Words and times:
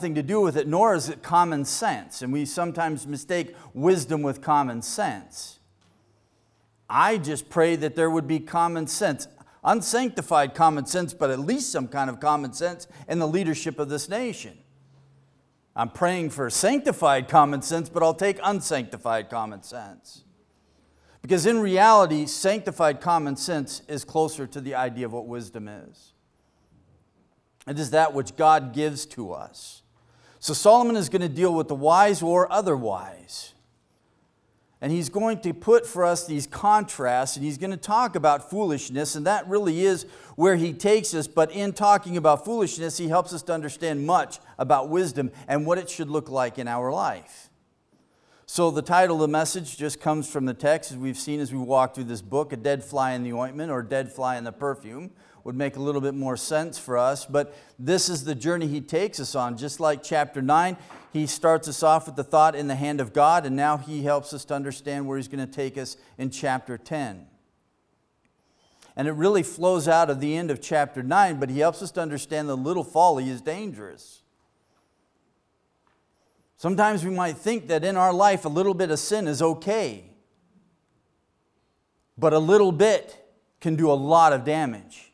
nothing 0.00 0.14
to 0.14 0.22
do 0.22 0.40
with 0.40 0.56
it, 0.56 0.66
nor 0.66 0.94
is 0.94 1.10
it 1.10 1.22
common 1.22 1.62
sense. 1.62 2.22
And 2.22 2.32
we 2.32 2.46
sometimes 2.46 3.06
mistake 3.06 3.54
wisdom 3.74 4.22
with 4.22 4.40
common 4.40 4.80
sense. 4.80 5.58
I 6.88 7.18
just 7.18 7.50
pray 7.50 7.76
that 7.76 7.96
there 7.96 8.08
would 8.08 8.26
be 8.26 8.40
common 8.40 8.86
sense, 8.86 9.28
unsanctified 9.62 10.54
common 10.54 10.86
sense, 10.86 11.12
but 11.12 11.28
at 11.28 11.38
least 11.38 11.70
some 11.70 11.86
kind 11.86 12.08
of 12.08 12.18
common 12.18 12.54
sense 12.54 12.88
in 13.10 13.18
the 13.18 13.28
leadership 13.28 13.78
of 13.78 13.90
this 13.90 14.08
nation. 14.08 14.56
I'm 15.76 15.90
praying 15.90 16.30
for 16.30 16.48
sanctified 16.48 17.28
common 17.28 17.60
sense, 17.60 17.90
but 17.90 18.02
I'll 18.02 18.14
take 18.14 18.38
unsanctified 18.42 19.28
common 19.28 19.62
sense. 19.62 20.24
Because 21.20 21.44
in 21.44 21.60
reality, 21.60 22.24
sanctified 22.24 23.02
common 23.02 23.36
sense 23.36 23.82
is 23.86 24.02
closer 24.02 24.46
to 24.46 24.62
the 24.62 24.76
idea 24.76 25.04
of 25.04 25.12
what 25.12 25.26
wisdom 25.26 25.68
is. 25.68 26.14
It 27.68 27.78
is 27.78 27.90
that 27.90 28.14
which 28.14 28.36
God 28.36 28.72
gives 28.72 29.04
to 29.06 29.32
us. 29.32 29.82
So 30.40 30.54
Solomon 30.54 30.96
is 30.96 31.10
going 31.10 31.20
to 31.20 31.28
deal 31.28 31.54
with 31.54 31.68
the 31.68 31.74
wise 31.74 32.22
or 32.22 32.50
otherwise. 32.50 33.52
And 34.80 34.90
he's 34.90 35.10
going 35.10 35.40
to 35.40 35.52
put 35.52 35.86
for 35.86 36.06
us 36.06 36.26
these 36.26 36.46
contrasts, 36.46 37.36
and 37.36 37.44
he's 37.44 37.58
going 37.58 37.70
to 37.70 37.76
talk 37.76 38.16
about 38.16 38.48
foolishness, 38.48 39.14
and 39.14 39.26
that 39.26 39.46
really 39.46 39.84
is 39.84 40.06
where 40.36 40.56
he 40.56 40.72
takes 40.72 41.12
us. 41.12 41.26
But 41.26 41.52
in 41.52 41.74
talking 41.74 42.16
about 42.16 42.46
foolishness, 42.46 42.96
he 42.96 43.08
helps 43.08 43.34
us 43.34 43.42
to 43.42 43.52
understand 43.52 44.06
much 44.06 44.38
about 44.58 44.88
wisdom 44.88 45.30
and 45.46 45.66
what 45.66 45.76
it 45.76 45.90
should 45.90 46.08
look 46.08 46.30
like 46.30 46.58
in 46.58 46.66
our 46.66 46.90
life. 46.90 47.50
So, 48.46 48.70
the 48.70 48.82
title 48.82 49.16
of 49.16 49.20
the 49.20 49.28
message 49.28 49.76
just 49.76 50.00
comes 50.00 50.28
from 50.28 50.46
the 50.46 50.54
text, 50.54 50.90
as 50.90 50.96
we've 50.96 51.18
seen 51.18 51.40
as 51.40 51.52
we 51.52 51.58
walk 51.58 51.94
through 51.94 52.04
this 52.04 52.22
book 52.22 52.54
A 52.54 52.56
Dead 52.56 52.82
Fly 52.82 53.12
in 53.12 53.22
the 53.22 53.34
Ointment 53.34 53.70
or 53.70 53.82
Dead 53.82 54.10
Fly 54.10 54.38
in 54.38 54.44
the 54.44 54.52
Perfume 54.52 55.10
would 55.44 55.56
make 55.56 55.76
a 55.76 55.80
little 55.80 56.00
bit 56.00 56.14
more 56.14 56.36
sense 56.36 56.78
for 56.78 56.98
us. 56.98 57.26
But 57.26 57.56
this 57.78 58.08
is 58.08 58.24
the 58.24 58.34
journey 58.34 58.66
he 58.66 58.80
takes 58.80 59.20
us 59.20 59.34
on. 59.34 59.56
Just 59.56 59.80
like 59.80 60.02
chapter 60.02 60.42
9, 60.42 60.76
he 61.12 61.26
starts 61.26 61.68
us 61.68 61.82
off 61.82 62.06
with 62.06 62.16
the 62.16 62.24
thought 62.24 62.54
in 62.54 62.68
the 62.68 62.74
hand 62.74 63.00
of 63.00 63.12
God, 63.12 63.46
and 63.46 63.56
now 63.56 63.76
he 63.76 64.02
helps 64.02 64.32
us 64.32 64.44
to 64.46 64.54
understand 64.54 65.06
where 65.06 65.16
he's 65.16 65.28
going 65.28 65.46
to 65.46 65.52
take 65.52 65.76
us 65.76 65.96
in 66.18 66.30
chapter 66.30 66.78
10. 66.78 67.26
And 68.96 69.08
it 69.08 69.12
really 69.12 69.42
flows 69.42 69.88
out 69.88 70.10
of 70.10 70.20
the 70.20 70.36
end 70.36 70.50
of 70.50 70.60
chapter 70.60 71.02
9, 71.02 71.40
but 71.40 71.48
he 71.48 71.60
helps 71.60 71.82
us 71.82 71.90
to 71.92 72.00
understand 72.00 72.48
that 72.48 72.56
little 72.56 72.84
folly 72.84 73.28
is 73.28 73.40
dangerous. 73.40 74.22
Sometimes 76.56 77.04
we 77.04 77.10
might 77.10 77.38
think 77.38 77.68
that 77.68 77.84
in 77.84 77.96
our 77.96 78.12
life 78.12 78.44
a 78.44 78.48
little 78.48 78.74
bit 78.74 78.90
of 78.90 78.98
sin 78.98 79.26
is 79.26 79.40
okay, 79.40 80.04
but 82.18 82.34
a 82.34 82.38
little 82.38 82.72
bit 82.72 83.16
can 83.60 83.76
do 83.76 83.90
a 83.90 83.94
lot 83.94 84.34
of 84.34 84.44
damage. 84.44 85.09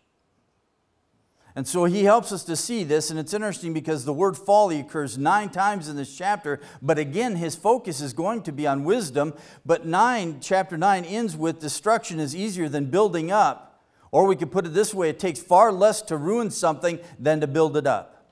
And 1.57 1.67
so 1.67 1.87
he 1.87 2.05
helps 2.05 2.33
us 2.33 2.45
to 2.45 2.55
see 2.55 2.85
this, 2.85 3.09
and 3.09 3.19
it's 3.19 3.33
interesting 3.33 3.73
because 3.73 4.05
the 4.05 4.13
word 4.13 4.37
folly 4.37 4.79
occurs 4.79 5.17
nine 5.17 5.49
times 5.49 5.89
in 5.89 5.97
this 5.97 6.15
chapter, 6.15 6.61
but 6.83 6.99
again, 6.99 7.37
his 7.37 7.57
focus 7.57 8.03
is 8.03 8.13
going 8.13 8.43
to 8.43 8.53
be 8.53 8.67
on 8.67 8.85
wisdom. 8.85 9.33
But 9.65 9.87
nine, 9.87 10.41
chapter 10.43 10.77
9 10.77 11.07
ends 11.07 11.35
with 11.35 11.59
destruction 11.59 12.21
is 12.21 12.37
easier 12.37 12.69
than 12.69 12.91
building 12.91 13.31
up. 13.31 13.83
Or 14.11 14.27
we 14.27 14.37
could 14.37 14.53
put 14.53 14.67
it 14.67 14.75
this 14.75 14.93
way 14.93 15.09
it 15.09 15.19
takes 15.19 15.41
far 15.41 15.73
less 15.73 16.03
to 16.03 16.19
ruin 16.19 16.51
something 16.51 16.99
than 17.19 17.41
to 17.41 17.47
build 17.47 17.79
it 17.79 17.87
up. 17.87 18.27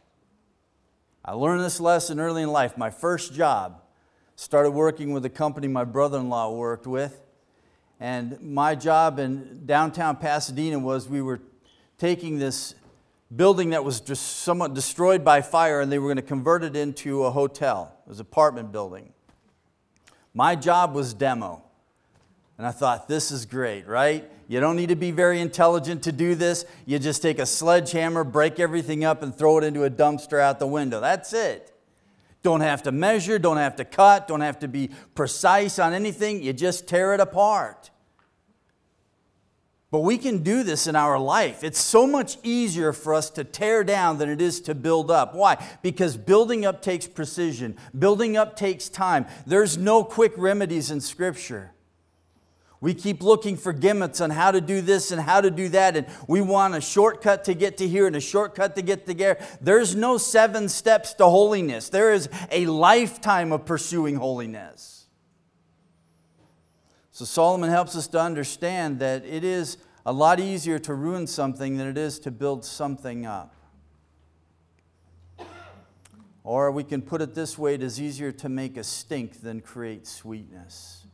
I 1.25 1.33
learned 1.33 1.63
this 1.63 1.81
lesson 1.81 2.21
early 2.21 2.43
in 2.43 2.53
life. 2.53 2.77
My 2.77 2.91
first 2.91 3.33
job 3.33 3.81
started 4.37 4.73
working 4.73 5.13
with 5.15 5.25
a 5.25 5.31
company 5.31 5.67
my 5.67 5.85
brother 5.85 6.19
in 6.19 6.29
law 6.29 6.53
worked 6.53 6.87
with. 6.87 7.23
And 7.99 8.39
my 8.43 8.75
job 8.75 9.19
in 9.19 9.65
downtown 9.65 10.17
Pasadena 10.17 10.79
was 10.79 11.09
we 11.09 11.23
were 11.23 11.41
taking 11.97 12.39
this 12.39 12.75
building 13.35 13.71
that 13.71 13.85
was 13.85 14.01
just 14.01 14.39
somewhat 14.39 14.75
destroyed 14.75 15.25
by 15.25 15.43
fire, 15.43 15.81
and 15.81 15.91
they 15.91 15.99
were 15.99 16.09
going 16.09 16.17
to 16.17 16.23
convert 16.23 16.65
it 16.65 16.77
into 16.77 17.25
a 17.25 17.31
hotel. 17.31 17.97
It 18.07 18.09
was 18.09 18.19
an 18.19 18.23
apartment 18.23 18.73
building. 18.73 19.13
My 20.33 20.57
job 20.57 20.95
was 20.95 21.15
demo. 21.15 21.63
And 22.57 22.67
I 22.67 22.71
thought, 22.71 23.09
this 23.09 23.33
is 23.33 23.47
great, 23.47 23.87
right? 23.87 24.31
You 24.47 24.61
don't 24.61 24.77
need 24.77 24.91
to 24.91 24.97
be 24.97 25.11
very 25.11 25.41
intelligent 25.41 26.05
to 26.05 26.13
do 26.13 26.35
this. 26.35 26.65
You 26.87 26.99
just 26.99 27.21
take 27.21 27.39
a 27.39 27.47
sledgehammer, 27.47 28.23
break 28.23 28.61
everything 28.61 29.05
up, 29.05 29.23
and 29.23 29.35
throw 29.35 29.59
it 29.59 29.65
into 29.65 29.85
a 29.85 29.91
dumpster 29.91 30.41
out 30.41 30.61
the 30.61 30.67
window. 30.67 31.01
That's 31.01 31.33
it. 31.33 31.73
Don't 32.43 32.61
have 32.61 32.83
to 32.83 32.93
measure, 32.93 33.39
don't 33.39 33.57
have 33.57 33.77
to 33.77 33.85
cut, 33.85 34.29
don't 34.29 34.43
have 34.43 34.59
to 34.59 34.69
be 34.69 34.91
precise 35.15 35.79
on 35.79 35.95
anything. 35.95 36.43
You 36.43 36.53
just 36.53 36.87
tear 36.87 37.15
it 37.15 37.21
apart. 37.21 37.91
But 39.95 40.01
we 40.01 40.19
can 40.19 40.43
do 40.43 40.65
this 40.65 40.89
in 40.89 40.97
our 40.97 41.21
life. 41.21 41.63
It's 41.63 41.79
so 41.79 42.05
much 42.05 42.37
easier 42.43 42.93
for 42.93 43.15
us 43.15 43.31
to 43.31 43.45
tear 43.45 43.85
down 43.85 44.19
than 44.19 44.29
it 44.29 44.41
is 44.41 44.61
to 44.63 44.75
build 44.75 45.09
up. 45.09 45.37
Why? 45.37 45.65
Because 45.83 46.17
building 46.17 46.67
up 46.67 46.83
takes 46.83 47.07
precision, 47.07 47.77
building 47.97 48.37
up 48.37 48.57
takes 48.57 48.89
time. 48.89 49.25
There's 49.47 49.79
no 49.79 50.03
quick 50.03 50.33
remedies 50.37 50.91
in 50.91 51.01
Scripture. 51.01 51.75
We 52.81 52.93
keep 52.93 53.23
looking 53.23 53.57
for 53.57 53.73
gimmicks 53.73 54.21
on 54.21 54.31
how 54.31 54.51
to 54.51 54.61
do 54.61 54.81
this 54.81 55.13
and 55.13 55.23
how 55.23 55.41
to 55.41 55.49
do 55.49 55.69
that, 55.69 55.97
and 55.97 56.09
we 56.27 56.41
want 56.41 56.75
a 56.75 56.81
shortcut 56.81 57.45
to 57.45 57.55
get 57.55 57.79
to 57.79 57.87
here 57.87 58.09
and 58.09 58.17
a 58.17 58.21
shortcut 58.21 58.75
to 58.75 58.83
get 58.83 59.07
to 59.07 59.15
there. 59.15 59.39
There's 59.61 59.95
no 59.95 60.19
seven 60.19 60.69
steps 60.69 61.15
to 61.15 61.27
holiness, 61.27 61.89
there 61.89 62.13
is 62.13 62.29
a 62.51 62.67
lifetime 62.67 63.53
of 63.53 63.65
pursuing 63.65 64.17
holiness. 64.17 64.94
So 67.15 67.25
Solomon 67.25 67.71
helps 67.71 67.95
us 67.95 68.09
to 68.09 68.21
understand 68.21 68.99
that 68.99 69.25
it 69.25 69.45
is 69.45 69.79
a 70.05 70.13
lot 70.13 70.41
easier 70.41 70.81
to 70.81 70.95
ruin 70.95 71.29
something 71.29 71.77
than 71.77 71.87
it 71.87 71.97
is 71.97 72.19
to 72.19 72.33
build 72.33 72.65
something 72.65 73.25
up. 73.25 73.55
Or 76.43 76.73
we 76.73 76.83
can 76.83 77.03
put 77.03 77.23
it 77.23 77.33
this 77.33 77.57
way 77.57 77.75
it 77.75 77.85
is 77.85 78.01
easier 78.01 78.33
to 78.33 78.49
make 78.49 78.77
a 78.77 78.83
stink 78.83 79.43
than 79.43 79.61
create 79.61 80.09
sweetness. 80.09 81.07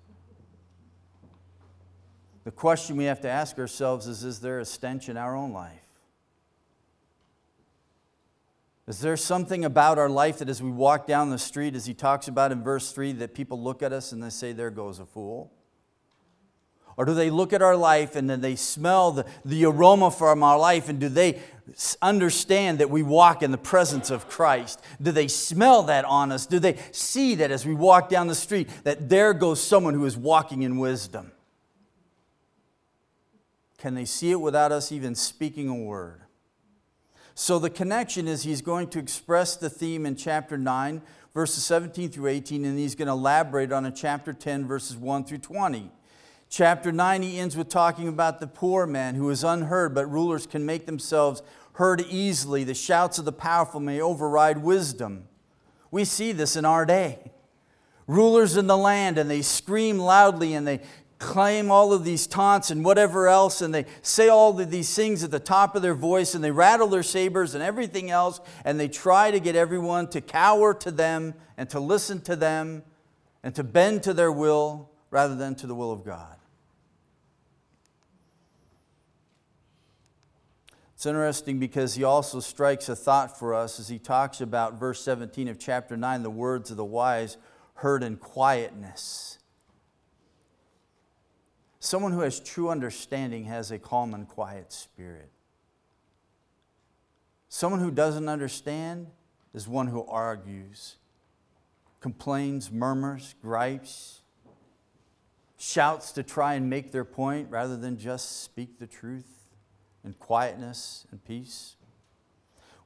The 2.44 2.50
question 2.50 2.96
we 2.96 3.04
have 3.04 3.20
to 3.20 3.28
ask 3.28 3.58
ourselves 3.58 4.06
is 4.06 4.24
Is 4.24 4.40
there 4.40 4.58
a 4.58 4.64
stench 4.64 5.10
in 5.10 5.18
our 5.18 5.36
own 5.36 5.52
life? 5.52 5.84
Is 8.88 9.00
there 9.00 9.18
something 9.18 9.66
about 9.66 9.98
our 9.98 10.08
life 10.08 10.38
that 10.38 10.48
as 10.48 10.62
we 10.62 10.70
walk 10.70 11.06
down 11.06 11.28
the 11.28 11.38
street, 11.38 11.74
as 11.74 11.84
he 11.84 11.92
talks 11.92 12.26
about 12.26 12.52
in 12.52 12.62
verse 12.62 12.90
3, 12.90 13.12
that 13.12 13.34
people 13.34 13.62
look 13.62 13.82
at 13.82 13.92
us 13.92 14.12
and 14.12 14.22
they 14.22 14.30
say, 14.30 14.52
There 14.52 14.70
goes 14.70 14.98
a 14.98 15.04
fool? 15.04 15.52
Or 17.00 17.06
do 17.06 17.14
they 17.14 17.30
look 17.30 17.54
at 17.54 17.62
our 17.62 17.76
life 17.76 18.14
and 18.14 18.28
then 18.28 18.42
they 18.42 18.56
smell 18.56 19.12
the, 19.12 19.24
the 19.42 19.64
aroma 19.64 20.10
from 20.10 20.42
our 20.42 20.58
life 20.58 20.90
and 20.90 21.00
do 21.00 21.08
they 21.08 21.40
understand 22.02 22.78
that 22.80 22.90
we 22.90 23.02
walk 23.02 23.42
in 23.42 23.52
the 23.52 23.56
presence 23.56 24.10
of 24.10 24.28
Christ? 24.28 24.82
Do 25.00 25.10
they 25.10 25.26
smell 25.26 25.84
that 25.84 26.04
on 26.04 26.30
us? 26.30 26.44
Do 26.44 26.58
they 26.58 26.76
see 26.92 27.36
that 27.36 27.50
as 27.50 27.64
we 27.64 27.72
walk 27.72 28.10
down 28.10 28.26
the 28.26 28.34
street 28.34 28.68
that 28.84 29.08
there 29.08 29.32
goes 29.32 29.62
someone 29.62 29.94
who 29.94 30.04
is 30.04 30.14
walking 30.14 30.60
in 30.60 30.76
wisdom? 30.76 31.32
Can 33.78 33.94
they 33.94 34.04
see 34.04 34.32
it 34.32 34.40
without 34.42 34.70
us 34.70 34.92
even 34.92 35.14
speaking 35.14 35.70
a 35.70 35.74
word? 35.74 36.20
So 37.34 37.58
the 37.58 37.70
connection 37.70 38.28
is 38.28 38.42
he's 38.42 38.60
going 38.60 38.88
to 38.88 38.98
express 38.98 39.56
the 39.56 39.70
theme 39.70 40.04
in 40.04 40.16
chapter 40.16 40.58
9, 40.58 41.00
verses 41.32 41.64
17 41.64 42.10
through 42.10 42.26
18, 42.26 42.62
and 42.66 42.78
he's 42.78 42.94
going 42.94 43.06
to 43.06 43.12
elaborate 43.12 43.72
on 43.72 43.86
in 43.86 43.94
chapter 43.94 44.34
10, 44.34 44.66
verses 44.66 44.98
1 44.98 45.24
through 45.24 45.38
20. 45.38 45.92
Chapter 46.50 46.90
9, 46.90 47.22
he 47.22 47.38
ends 47.38 47.56
with 47.56 47.68
talking 47.68 48.08
about 48.08 48.40
the 48.40 48.48
poor 48.48 48.84
man 48.84 49.14
who 49.14 49.30
is 49.30 49.44
unheard, 49.44 49.94
but 49.94 50.10
rulers 50.10 50.48
can 50.48 50.66
make 50.66 50.84
themselves 50.84 51.44
heard 51.74 52.00
easily. 52.00 52.64
The 52.64 52.74
shouts 52.74 53.20
of 53.20 53.24
the 53.24 53.30
powerful 53.30 53.78
may 53.78 54.00
override 54.00 54.58
wisdom. 54.58 55.28
We 55.92 56.04
see 56.04 56.32
this 56.32 56.56
in 56.56 56.64
our 56.64 56.84
day. 56.84 57.30
Rulers 58.08 58.56
in 58.56 58.66
the 58.66 58.76
land, 58.76 59.16
and 59.16 59.30
they 59.30 59.42
scream 59.42 60.00
loudly 60.00 60.54
and 60.54 60.66
they 60.66 60.80
claim 61.20 61.70
all 61.70 61.92
of 61.92 62.02
these 62.02 62.26
taunts 62.26 62.72
and 62.72 62.84
whatever 62.84 63.28
else, 63.28 63.62
and 63.62 63.72
they 63.72 63.86
say 64.02 64.28
all 64.28 64.58
of 64.58 64.70
these 64.72 64.92
things 64.92 65.22
at 65.22 65.30
the 65.30 65.38
top 65.38 65.76
of 65.76 65.82
their 65.82 65.94
voice, 65.94 66.34
and 66.34 66.42
they 66.42 66.50
rattle 66.50 66.88
their 66.88 67.04
sabers 67.04 67.54
and 67.54 67.62
everything 67.62 68.10
else, 68.10 68.40
and 68.64 68.80
they 68.80 68.88
try 68.88 69.30
to 69.30 69.38
get 69.38 69.54
everyone 69.54 70.08
to 70.08 70.20
cower 70.20 70.74
to 70.74 70.90
them 70.90 71.34
and 71.56 71.70
to 71.70 71.78
listen 71.78 72.20
to 72.22 72.34
them 72.34 72.82
and 73.44 73.54
to 73.54 73.62
bend 73.62 74.02
to 74.02 74.12
their 74.12 74.32
will 74.32 74.90
rather 75.10 75.36
than 75.36 75.54
to 75.54 75.68
the 75.68 75.74
will 75.74 75.92
of 75.92 76.04
God. 76.04 76.39
It's 81.00 81.06
interesting 81.06 81.58
because 81.58 81.94
he 81.94 82.04
also 82.04 82.40
strikes 82.40 82.90
a 82.90 82.94
thought 82.94 83.38
for 83.38 83.54
us 83.54 83.80
as 83.80 83.88
he 83.88 83.98
talks 83.98 84.42
about 84.42 84.78
verse 84.78 85.00
17 85.00 85.48
of 85.48 85.58
chapter 85.58 85.96
9 85.96 86.22
the 86.22 86.28
words 86.28 86.70
of 86.70 86.76
the 86.76 86.84
wise 86.84 87.38
heard 87.76 88.02
in 88.02 88.18
quietness. 88.18 89.38
Someone 91.78 92.12
who 92.12 92.20
has 92.20 92.38
true 92.38 92.68
understanding 92.68 93.44
has 93.44 93.70
a 93.70 93.78
calm 93.78 94.12
and 94.12 94.28
quiet 94.28 94.74
spirit. 94.74 95.30
Someone 97.48 97.80
who 97.80 97.90
doesn't 97.90 98.28
understand 98.28 99.06
is 99.54 99.66
one 99.66 99.86
who 99.86 100.04
argues, 100.04 100.96
complains, 102.00 102.70
murmurs, 102.70 103.34
gripes, 103.40 104.20
shouts 105.56 106.12
to 106.12 106.22
try 106.22 106.52
and 106.52 106.68
make 106.68 106.92
their 106.92 107.06
point 107.06 107.48
rather 107.48 107.78
than 107.78 107.96
just 107.96 108.42
speak 108.42 108.78
the 108.78 108.86
truth 108.86 109.39
and 110.04 110.18
quietness 110.18 111.06
and 111.10 111.24
peace. 111.24 111.76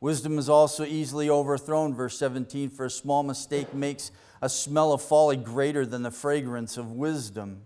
Wisdom 0.00 0.38
is 0.38 0.48
also 0.48 0.84
easily 0.84 1.30
overthrown, 1.30 1.94
verse 1.94 2.18
17, 2.18 2.70
for 2.70 2.84
a 2.84 2.90
small 2.90 3.22
mistake 3.22 3.72
makes 3.72 4.10
a 4.42 4.48
smell 4.48 4.92
of 4.92 5.00
folly 5.00 5.36
greater 5.36 5.86
than 5.86 6.02
the 6.02 6.10
fragrance 6.10 6.76
of 6.76 6.92
wisdom. 6.92 7.62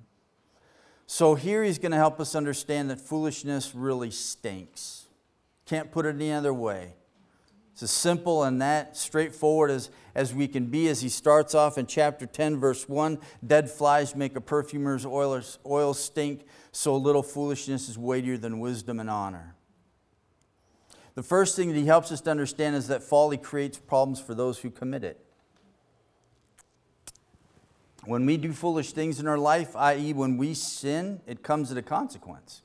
So 1.06 1.34
here 1.34 1.64
he's 1.64 1.78
going 1.78 1.92
to 1.92 1.98
help 1.98 2.20
us 2.20 2.34
understand 2.34 2.90
that 2.90 3.00
foolishness 3.00 3.74
really 3.74 4.10
stinks. 4.10 5.06
Can't 5.66 5.90
put 5.90 6.06
it 6.06 6.14
any 6.14 6.30
other 6.30 6.54
way. 6.54 6.94
It's 7.72 7.82
as 7.82 7.90
simple 7.90 8.44
and 8.44 8.60
that 8.60 8.96
straightforward 8.96 9.70
as, 9.70 9.90
as 10.18 10.34
we 10.34 10.48
can 10.48 10.66
be 10.66 10.88
as 10.88 11.00
he 11.00 11.08
starts 11.08 11.54
off 11.54 11.78
in 11.78 11.86
chapter 11.86 12.26
10, 12.26 12.58
verse 12.58 12.88
1. 12.88 13.20
Dead 13.46 13.70
flies 13.70 14.16
make 14.16 14.34
a 14.34 14.40
perfumer's 14.40 15.06
oil, 15.06 15.40
oil 15.64 15.94
stink, 15.94 16.44
so 16.72 16.96
little 16.96 17.22
foolishness 17.22 17.88
is 17.88 17.96
weightier 17.96 18.36
than 18.36 18.58
wisdom 18.58 18.98
and 18.98 19.08
honor. 19.08 19.54
The 21.14 21.22
first 21.22 21.54
thing 21.54 21.68
that 21.68 21.76
he 21.76 21.86
helps 21.86 22.10
us 22.10 22.20
to 22.22 22.32
understand 22.32 22.74
is 22.74 22.88
that 22.88 23.04
folly 23.04 23.36
creates 23.36 23.78
problems 23.78 24.20
for 24.20 24.34
those 24.34 24.58
who 24.58 24.70
commit 24.70 25.04
it. 25.04 25.24
When 28.04 28.26
we 28.26 28.38
do 28.38 28.52
foolish 28.52 28.90
things 28.90 29.20
in 29.20 29.28
our 29.28 29.38
life, 29.38 29.76
i.e., 29.76 30.14
when 30.14 30.36
we 30.36 30.52
sin, 30.52 31.20
it 31.28 31.44
comes 31.44 31.70
at 31.70 31.78
a 31.78 31.82
consequence. 31.82 32.62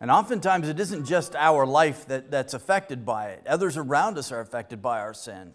And 0.00 0.10
oftentimes 0.10 0.66
it 0.66 0.80
isn't 0.80 1.04
just 1.04 1.36
our 1.36 1.66
life 1.66 2.06
that, 2.06 2.30
that's 2.30 2.54
affected 2.54 3.04
by 3.04 3.32
it, 3.32 3.46
others 3.46 3.76
around 3.76 4.16
us 4.16 4.32
are 4.32 4.40
affected 4.40 4.80
by 4.80 5.00
our 5.00 5.12
sin. 5.12 5.52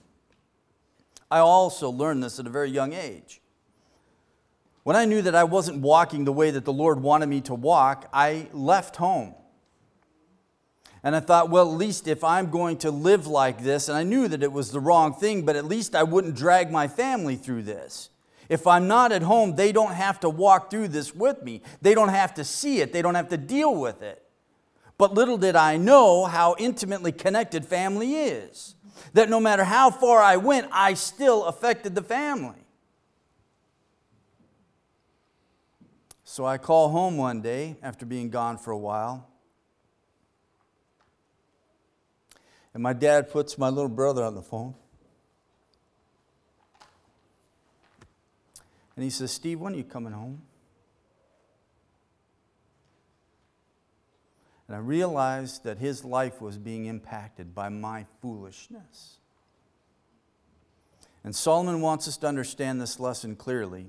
I 1.30 1.40
also 1.40 1.90
learned 1.90 2.24
this 2.24 2.40
at 2.40 2.48
a 2.48 2.50
very 2.50 2.70
young 2.70 2.94
age. 2.94 3.42
When 4.84 4.96
I 4.96 5.06
knew 5.06 5.22
that 5.24 5.34
I 5.34 5.44
wasn't 5.44 5.82
walking 5.82 6.26
the 6.26 6.32
way 6.32 6.52
that 6.52 6.64
the 6.64 6.74
Lord 6.74 7.02
wanted 7.02 7.28
me 7.28 7.42
to 7.42 7.56
walk, 7.56 8.08
I 8.14 8.48
left 8.54 8.98
home. 8.98 9.34
And 11.02 11.16
I 11.16 11.20
thought, 11.20 11.50
well, 11.50 11.72
at 11.72 11.78
least 11.78 12.08
if 12.08 12.24
I'm 12.24 12.50
going 12.50 12.78
to 12.78 12.92
live 12.92 13.28
like 13.28 13.64
this, 13.64 13.90
and 13.90 13.98
I 13.98 14.04
knew 14.04 14.28
that 14.28 14.44
it 14.44 14.52
was 14.52 14.72
the 14.72 14.80
wrong 14.80 15.14
thing, 15.14 15.44
but 15.46 15.56
at 15.56 15.66
least 15.66 15.96
I 15.96 16.04
wouldn't 16.04 16.36
drag 16.36 16.72
my 16.72 16.88
family 16.88 17.36
through 17.36 17.64
this. 17.64 18.10
If 18.50 18.68
I'm 18.68 18.88
not 18.88 19.12
at 19.12 19.24
home, 19.24 19.56
they 19.56 19.72
don't 19.72 19.94
have 19.94 20.20
to 20.20 20.30
walk 20.30 20.70
through 20.70 20.90
this 20.90 21.16
with 21.16 21.42
me. 21.44 21.62
They 21.82 21.96
don't 21.96 22.10
have 22.10 22.34
to 22.36 22.44
see 22.44 22.80
it. 22.80 22.94
They 22.94 23.02
don't 23.02 23.16
have 23.16 23.30
to 23.30 23.38
deal 23.38 23.76
with 23.76 24.02
it. 24.02 24.24
But 24.98 25.14
little 25.14 25.38
did 25.38 25.56
I 25.56 25.78
know 25.78 26.26
how 26.26 26.56
intimately 26.58 27.12
connected 27.12 27.66
family 27.66 28.16
is. 28.16 28.76
That 29.14 29.30
no 29.30 29.40
matter 29.40 29.64
how 29.64 29.92
far 29.92 30.22
I 30.22 30.38
went, 30.38 30.68
I 30.72 30.94
still 30.94 31.46
affected 31.46 31.96
the 31.96 32.02
family. 32.02 32.66
So 36.24 36.46
I 36.46 36.58
call 36.58 36.90
home 36.90 37.18
one 37.18 37.42
day 37.42 37.78
after 37.82 38.06
being 38.06 38.30
gone 38.30 38.58
for 38.58 38.72
a 38.72 38.78
while. 38.78 39.30
And 42.74 42.84
my 42.84 42.92
dad 42.92 43.32
puts 43.32 43.58
my 43.58 43.70
little 43.70 43.90
brother 43.90 44.24
on 44.24 44.36
the 44.36 44.42
phone. 44.42 44.76
And 48.96 49.04
he 49.04 49.10
says, 49.10 49.32
Steve, 49.32 49.60
when 49.60 49.74
are 49.74 49.78
you 49.78 49.84
coming 49.84 50.14
home? 50.14 50.42
And 54.68 54.76
I 54.76 54.80
realized 54.80 55.64
that 55.64 55.78
his 55.78 56.04
life 56.04 56.42
was 56.42 56.58
being 56.58 56.86
impacted 56.86 57.54
by 57.54 57.70
my 57.70 58.06
foolishness. 58.22 59.18
And 61.24 61.36
Solomon 61.36 61.82
wants 61.82 62.08
us 62.08 62.18
to 62.18 62.28
understand 62.28 62.82
this 62.82 63.00
lesson 63.00 63.36
clearly. 63.36 63.88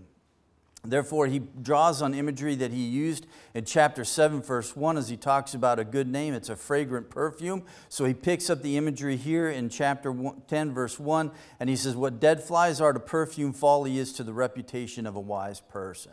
Therefore, 0.85 1.27
he 1.27 1.41
draws 1.41 2.01
on 2.01 2.15
imagery 2.15 2.55
that 2.57 2.71
he 2.71 2.85
used 2.85 3.27
in 3.55 3.65
chapter 3.65 4.05
7, 4.05 4.41
verse 4.41 4.77
1, 4.77 4.97
as 4.97 5.09
he 5.09 5.17
talks 5.17 5.53
about 5.53 5.79
a 5.79 5.85
good 5.85 6.07
name. 6.07 6.33
It's 6.33 6.49
a 6.49 6.57
fragrant 6.57 7.11
perfume. 7.11 7.65
So 7.89 8.05
he 8.05 8.15
picks 8.15 8.49
up 8.49 8.63
the 8.63 8.77
imagery 8.77 9.17
here 9.17 9.51
in 9.51 9.69
chapter 9.69 10.15
10, 10.47 10.73
verse 10.73 10.99
1, 11.01 11.31
and 11.59 11.69
he 11.69 11.77
says, 11.77 11.97
What 11.97 12.21
dead 12.21 12.43
flies 12.43 12.81
are 12.81 12.93
to 12.93 13.01
perfume, 13.01 13.53
folly 13.53 13.99
is 13.99 14.13
to 14.15 14.25
the 14.25 14.33
reputation 14.33 15.07
of 15.07 15.17
a 15.17 15.21
wise 15.21 15.61
person. 15.61 16.13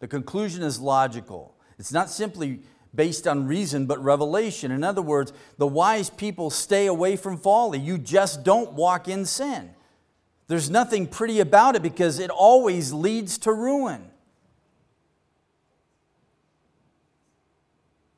The 0.00 0.08
conclusion 0.08 0.62
is 0.62 0.78
logical. 0.80 1.56
It's 1.78 1.92
not 1.92 2.08
simply 2.08 2.60
based 2.94 3.26
on 3.26 3.46
reason, 3.46 3.86
but 3.86 4.02
revelation. 4.02 4.70
In 4.70 4.82
other 4.82 5.02
words, 5.02 5.32
the 5.56 5.66
wise 5.66 6.10
people 6.10 6.50
stay 6.50 6.86
away 6.86 7.16
from 7.16 7.36
folly. 7.36 7.78
You 7.78 7.98
just 7.98 8.44
don't 8.44 8.72
walk 8.72 9.08
in 9.08 9.24
sin. 9.24 9.70
There's 10.46 10.70
nothing 10.70 11.06
pretty 11.06 11.40
about 11.40 11.76
it 11.76 11.82
because 11.82 12.18
it 12.18 12.30
always 12.30 12.92
leads 12.92 13.38
to 13.38 13.52
ruin. 13.52 14.10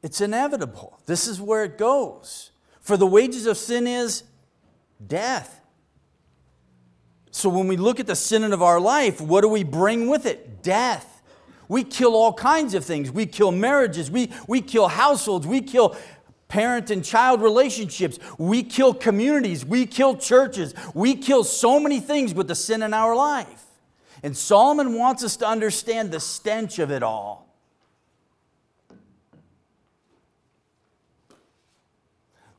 It's 0.03 0.21
inevitable. 0.21 0.99
This 1.07 1.27
is 1.27 1.41
where 1.41 1.65
it 1.65 1.77
goes. 1.77 2.53
For 2.81 2.97
the 2.97 3.07
wages 3.07 3.47
of 3.47 3.59
sin 3.59 3.87
is 3.87 4.23
death. 5.05 5.61
So 7.31 7.49
when 7.49 7.69
we 7.69 7.77
look 7.77 8.01
at 8.01 8.07
the 8.07 8.17
sin 8.17 8.45
of 8.53 8.63
our 8.63 8.81
life, 8.81 9.21
what 9.21 9.43
do 9.43 9.49
we 9.49 9.63
bring 9.63 10.09
with 10.09 10.27
it? 10.27 10.63
Death. 10.63 11.10
We 11.71 11.85
kill 11.85 12.17
all 12.17 12.33
kinds 12.33 12.75
of 12.75 12.85
things. 12.85 13.13
We 13.13 13.27
kill 13.27 13.53
marriages, 13.53 14.11
we, 14.11 14.33
we 14.49 14.61
kill 14.61 14.89
households, 14.89 15.47
we 15.47 15.61
kill 15.61 15.97
parent 16.49 16.91
and 16.91 17.05
child 17.05 17.41
relationships, 17.41 18.19
we 18.39 18.65
kill 18.65 18.93
communities, 18.93 19.65
we 19.65 19.87
kill 19.87 20.17
churches, 20.17 20.75
we 20.95 21.15
kill 21.15 21.45
so 21.45 21.79
many 21.79 22.01
things 22.01 22.35
with 22.35 22.49
the 22.49 22.57
sin 22.57 22.83
in 22.83 22.93
our 22.93 23.15
life. 23.15 23.63
And 24.25 24.37
Solomon 24.37 24.95
wants 24.95 25.23
us 25.23 25.37
to 25.37 25.47
understand 25.47 26.11
the 26.11 26.19
stench 26.19 26.81
of 26.81 26.91
it 26.91 27.05
all. 27.05 27.50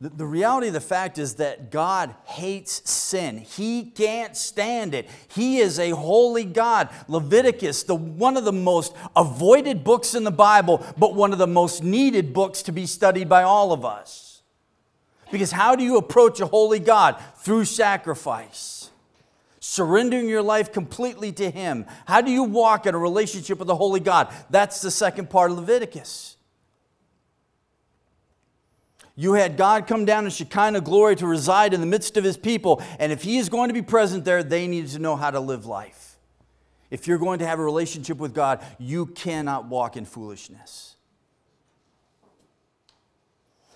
The, 0.01 0.25
reality 0.25 0.67
of 0.67 0.73
the 0.73 0.81
fact 0.81 1.19
is 1.19 1.35
that 1.35 1.69
God 1.69 2.15
hates 2.25 2.89
sin. 2.89 3.37
He 3.37 3.83
can't 3.85 4.35
stand 4.35 4.95
it. 4.95 5.07
He 5.27 5.59
is 5.59 5.77
a 5.77 5.91
holy 5.91 6.43
God. 6.43 6.89
Leviticus, 7.07 7.83
the, 7.83 7.93
one 7.93 8.35
of 8.35 8.43
the 8.43 8.51
most 8.51 8.95
avoided 9.15 9.83
books 9.83 10.15
in 10.15 10.23
the 10.23 10.31
Bible, 10.31 10.83
but 10.97 11.13
one 11.13 11.33
of 11.33 11.37
the 11.37 11.45
most 11.45 11.83
needed 11.83 12.33
books 12.33 12.63
to 12.63 12.71
be 12.71 12.87
studied 12.87 13.29
by 13.29 13.43
all 13.43 13.71
of 13.71 13.85
us. 13.85 14.41
Because 15.31 15.51
how 15.51 15.75
do 15.75 15.83
you 15.83 15.97
approach 15.97 16.39
a 16.39 16.47
holy 16.47 16.79
God? 16.79 17.21
Through 17.37 17.65
sacrifice 17.65 18.81
surrendering 19.63 20.27
your 20.27 20.41
life 20.41 20.73
completely 20.73 21.31
to 21.31 21.49
Him. 21.49 21.85
How 22.05 22.21
do 22.21 22.31
you 22.31 22.43
walk 22.43 22.87
in 22.87 22.95
a 22.95 22.97
relationship 22.97 23.59
with 23.59 23.67
the 23.67 23.75
Holy 23.75 23.99
God? 23.99 24.33
That's 24.49 24.81
the 24.81 24.91
second 24.91 25.29
part 25.29 25.51
of 25.51 25.57
Leviticus. 25.57 26.35
You 29.15 29.33
had 29.33 29.57
God 29.57 29.87
come 29.87 30.05
down 30.05 30.25
in 30.25 30.31
Shekinah 30.31 30.81
glory 30.81 31.15
to 31.17 31.27
reside 31.27 31.73
in 31.73 31.79
the 31.79 31.85
midst 31.85 32.17
of 32.17 32.23
his 32.23 32.37
people. 32.37 32.81
And 32.99 33.11
if 33.11 33.23
he 33.23 33.37
is 33.37 33.49
going 33.49 33.67
to 33.69 33.73
be 33.73 33.81
present 33.81 34.25
there, 34.25 34.43
they 34.43 34.67
needed 34.67 34.91
to 34.91 34.99
know 34.99 35.15
how 35.15 35.31
to 35.31 35.39
live 35.39 35.65
life. 35.65 36.17
If 36.89 37.07
you're 37.07 37.17
going 37.17 37.39
to 37.39 37.47
have 37.47 37.59
a 37.59 37.63
relationship 37.63 38.17
with 38.17 38.33
God, 38.33 38.63
you 38.77 39.05
cannot 39.07 39.67
walk 39.67 39.95
in 39.97 40.05
foolishness. 40.05 40.95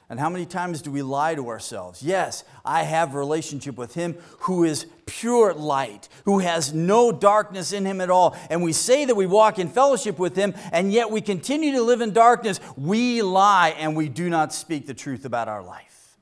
And 0.07 0.19
how 0.19 0.29
many 0.29 0.45
times 0.45 0.83
do 0.83 0.91
we 0.91 1.01
lie 1.01 1.33
to 1.33 1.49
ourselves? 1.49 2.03
Yes, 2.03 2.43
I 2.63 2.83
have 2.83 3.15
a 3.15 3.17
relationship 3.17 3.75
with 3.75 3.95
Him 3.95 4.15
who 4.41 4.63
is 4.63 4.85
pure 5.07 5.51
light, 5.53 6.09
who 6.25 6.39
has 6.39 6.73
no 6.73 7.11
darkness 7.11 7.73
in 7.73 7.85
Him 7.85 7.99
at 8.01 8.11
all. 8.11 8.37
And 8.51 8.61
we 8.61 8.71
say 8.71 9.05
that 9.05 9.15
we 9.15 9.25
walk 9.25 9.57
in 9.57 9.67
fellowship 9.67 10.19
with 10.19 10.35
Him, 10.35 10.53
and 10.71 10.93
yet 10.93 11.09
we 11.09 11.21
continue 11.21 11.71
to 11.71 11.81
live 11.81 12.01
in 12.01 12.13
darkness. 12.13 12.59
We 12.77 13.23
lie 13.23 13.69
and 13.69 13.95
we 13.95 14.07
do 14.07 14.29
not 14.29 14.53
speak 14.53 14.85
the 14.85 14.93
truth 14.93 15.25
about 15.25 15.47
our 15.47 15.63
life. 15.63 16.17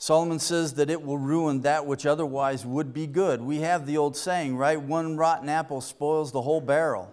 Solomon 0.00 0.38
says 0.38 0.74
that 0.74 0.90
it 0.90 1.02
will 1.02 1.18
ruin 1.18 1.62
that 1.62 1.86
which 1.86 2.06
otherwise 2.06 2.64
would 2.64 2.94
be 2.94 3.08
good. 3.08 3.40
We 3.40 3.58
have 3.58 3.84
the 3.84 3.96
old 3.96 4.16
saying, 4.16 4.56
right? 4.56 4.80
One 4.80 5.16
rotten 5.16 5.48
apple 5.48 5.80
spoils 5.80 6.30
the 6.30 6.42
whole 6.42 6.60
barrel. 6.60 7.12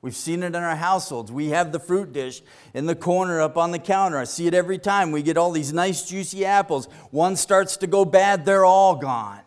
We've 0.00 0.14
seen 0.14 0.42
it 0.42 0.48
in 0.48 0.56
our 0.56 0.76
households. 0.76 1.32
We 1.32 1.48
have 1.48 1.72
the 1.72 1.80
fruit 1.80 2.12
dish 2.12 2.42
in 2.72 2.86
the 2.86 2.94
corner 2.94 3.40
up 3.40 3.56
on 3.56 3.72
the 3.72 3.80
counter. 3.80 4.18
I 4.18 4.24
see 4.24 4.46
it 4.46 4.54
every 4.54 4.78
time. 4.78 5.10
We 5.10 5.22
get 5.22 5.36
all 5.36 5.50
these 5.50 5.72
nice, 5.72 6.08
juicy 6.08 6.44
apples. 6.44 6.86
One 7.10 7.34
starts 7.34 7.76
to 7.78 7.86
go 7.86 8.04
bad, 8.04 8.44
they're 8.44 8.64
all 8.64 8.94
gone. 8.96 9.40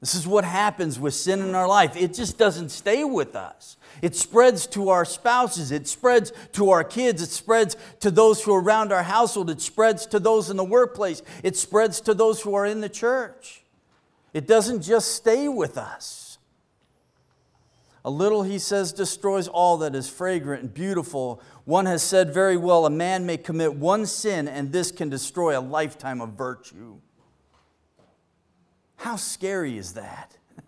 This 0.00 0.16
is 0.16 0.26
what 0.26 0.44
happens 0.44 0.98
with 0.98 1.14
sin 1.14 1.40
in 1.40 1.54
our 1.54 1.68
life. 1.68 1.96
It 1.96 2.12
just 2.12 2.36
doesn't 2.36 2.70
stay 2.70 3.04
with 3.04 3.36
us. 3.36 3.76
It 4.02 4.16
spreads 4.16 4.66
to 4.68 4.88
our 4.88 5.04
spouses, 5.04 5.70
it 5.70 5.86
spreads 5.86 6.32
to 6.54 6.70
our 6.70 6.82
kids, 6.82 7.22
it 7.22 7.30
spreads 7.30 7.76
to 8.00 8.10
those 8.10 8.42
who 8.42 8.52
are 8.52 8.60
around 8.60 8.92
our 8.92 9.04
household, 9.04 9.48
it 9.48 9.60
spreads 9.60 10.06
to 10.06 10.18
those 10.18 10.50
in 10.50 10.56
the 10.56 10.64
workplace, 10.64 11.22
it 11.44 11.56
spreads 11.56 12.00
to 12.00 12.14
those 12.14 12.40
who 12.42 12.52
are 12.54 12.66
in 12.66 12.80
the 12.80 12.88
church. 12.88 13.62
It 14.34 14.48
doesn't 14.48 14.82
just 14.82 15.14
stay 15.14 15.46
with 15.46 15.78
us. 15.78 16.21
A 18.04 18.10
little, 18.10 18.42
he 18.42 18.58
says, 18.58 18.92
destroys 18.92 19.46
all 19.46 19.78
that 19.78 19.94
is 19.94 20.08
fragrant 20.08 20.62
and 20.62 20.74
beautiful. 20.74 21.40
One 21.64 21.86
has 21.86 22.02
said 22.02 22.34
very 22.34 22.56
well 22.56 22.84
a 22.84 22.90
man 22.90 23.26
may 23.26 23.36
commit 23.36 23.74
one 23.74 24.06
sin, 24.06 24.48
and 24.48 24.72
this 24.72 24.90
can 24.90 25.08
destroy 25.08 25.56
a 25.56 25.60
lifetime 25.60 26.20
of 26.20 26.30
virtue. 26.30 26.96
How 28.96 29.14
scary 29.14 29.78
is 29.78 29.92
that? 29.94 30.36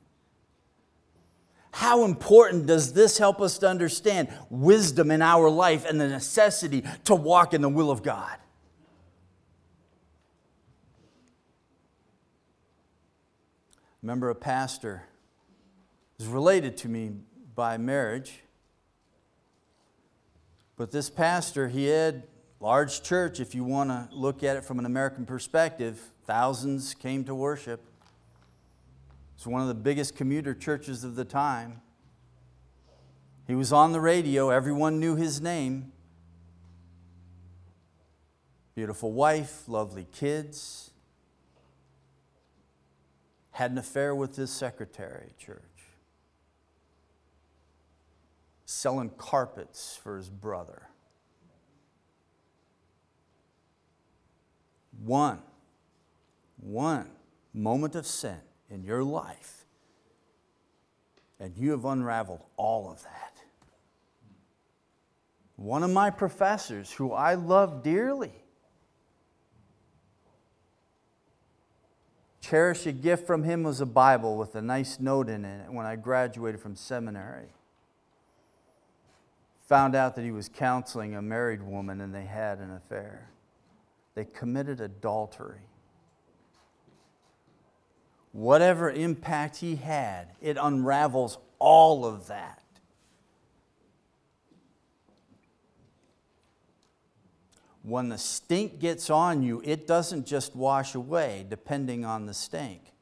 How 1.73 2.05
important 2.05 2.67
does 2.67 2.93
this 2.93 3.19
help 3.19 3.41
us 3.41 3.59
to 3.59 3.69
understand 3.69 4.29
wisdom 4.49 5.11
in 5.11 5.21
our 5.21 5.51
life 5.51 5.85
and 5.85 6.01
the 6.01 6.09
necessity 6.09 6.85
to 7.05 7.17
walk 7.17 7.53
in 7.53 7.63
the 7.63 7.69
will 7.69 7.91
of 7.91 8.05
God? 8.05 8.39
Remember, 14.03 14.31
a 14.31 14.35
pastor 14.35 15.05
is 16.19 16.27
related 16.27 16.77
to 16.79 16.89
me 16.89 17.13
by 17.55 17.77
marriage. 17.77 18.41
But 20.77 20.91
this 20.91 21.11
pastor, 21.11 21.69
he 21.69 21.87
had 21.87 22.25
large 22.61 23.03
church 23.03 23.41
if 23.41 23.55
you 23.55 23.65
want 23.65 23.91
to 23.91 24.09
look 24.13 24.43
at 24.43 24.57
it 24.57 24.65
from 24.65 24.79
an 24.79 24.87
American 24.87 25.27
perspective. 25.27 26.01
Thousands 26.25 26.95
came 26.95 27.25
to 27.25 27.35
worship. 27.35 27.81
It's 29.37 29.47
one 29.47 29.61
of 29.63 29.69
the 29.69 29.75
biggest 29.75 30.17
commuter 30.17 30.55
churches 30.55 31.05
of 31.05 31.17
the 31.17 31.25
time. 31.25 31.81
He 33.47 33.55
was 33.55 33.73
on 33.73 33.93
the 33.93 34.01
radio, 34.01 34.51
everyone 34.51 35.01
knew 35.01 35.17
his 35.17 35.41
name. 35.41 35.93
Beautiful 38.75 39.13
wife, 39.13 39.69
lovely 39.69 40.07
kids. 40.11 40.91
Had 43.53 43.71
an 43.71 43.79
affair 43.79 44.15
with 44.15 44.35
his 44.35 44.51
secretary 44.51 45.27
at 45.31 45.39
church. 45.39 45.74
Selling 48.75 49.11
carpets 49.17 49.99
for 50.03 50.17
his 50.17 50.29
brother. 50.29 50.89
One, 55.05 55.39
one 56.57 57.07
moment 57.55 57.95
of 57.95 58.05
sin 58.05 58.41
in 58.69 58.83
your 58.83 59.05
life, 59.05 59.65
and 61.39 61.57
you 61.57 61.71
have 61.71 61.85
unraveled 61.85 62.43
all 62.57 62.91
of 62.91 63.01
that. 63.05 63.39
One 65.55 65.85
of 65.85 65.91
my 65.91 66.11
professors, 66.11 66.91
who 66.91 67.13
I 67.13 67.35
love 67.35 67.85
dearly, 67.85 68.43
cherish 72.41 72.87
a 72.87 72.93
gift 72.93 73.25
from 73.25 73.45
him 73.45 73.63
was 73.63 73.81
a 73.81 73.87
Bible 73.87 74.37
with 74.37 74.57
a 74.57 74.63
nice 74.63 74.99
note 74.99 75.29
in 75.29 75.45
it 75.45 75.73
when 75.73 75.87
I 75.87 75.95
graduated 75.95 76.61
from 76.61 76.75
seminary. 76.75 77.51
Found 79.67 79.95
out 79.95 80.15
that 80.17 80.25
he 80.25 80.31
was 80.31 80.49
counseling 80.49 81.15
a 81.15 81.23
married 81.23 81.63
woman 81.63 82.01
and 82.01 82.15
they 82.15 82.25
had 82.25 82.59
an 82.59 82.71
affair. 82.71 83.31
They 84.15 84.25
committed 84.25 84.81
adultery 84.81 85.63
whatever 88.35 88.91
impact 88.91 89.59
he 89.59 89.77
had, 89.77 90.27
it 90.43 90.59
unravels 90.61 91.39
all 91.61 92.05
of 92.05 92.27
that. 92.27 92.61
When 97.85 98.09
the 98.09 98.19
stink 98.19 98.81
gets 98.81 99.09
on 99.09 99.43
you, 99.43 99.63
it 99.65 99.87
doesn't 99.87 100.27
just 100.27 100.57
wash 100.57 100.95
away 100.95 101.47
depending 101.49 102.05
on 102.05 102.27
the 102.27 102.35
stink. 102.35 102.94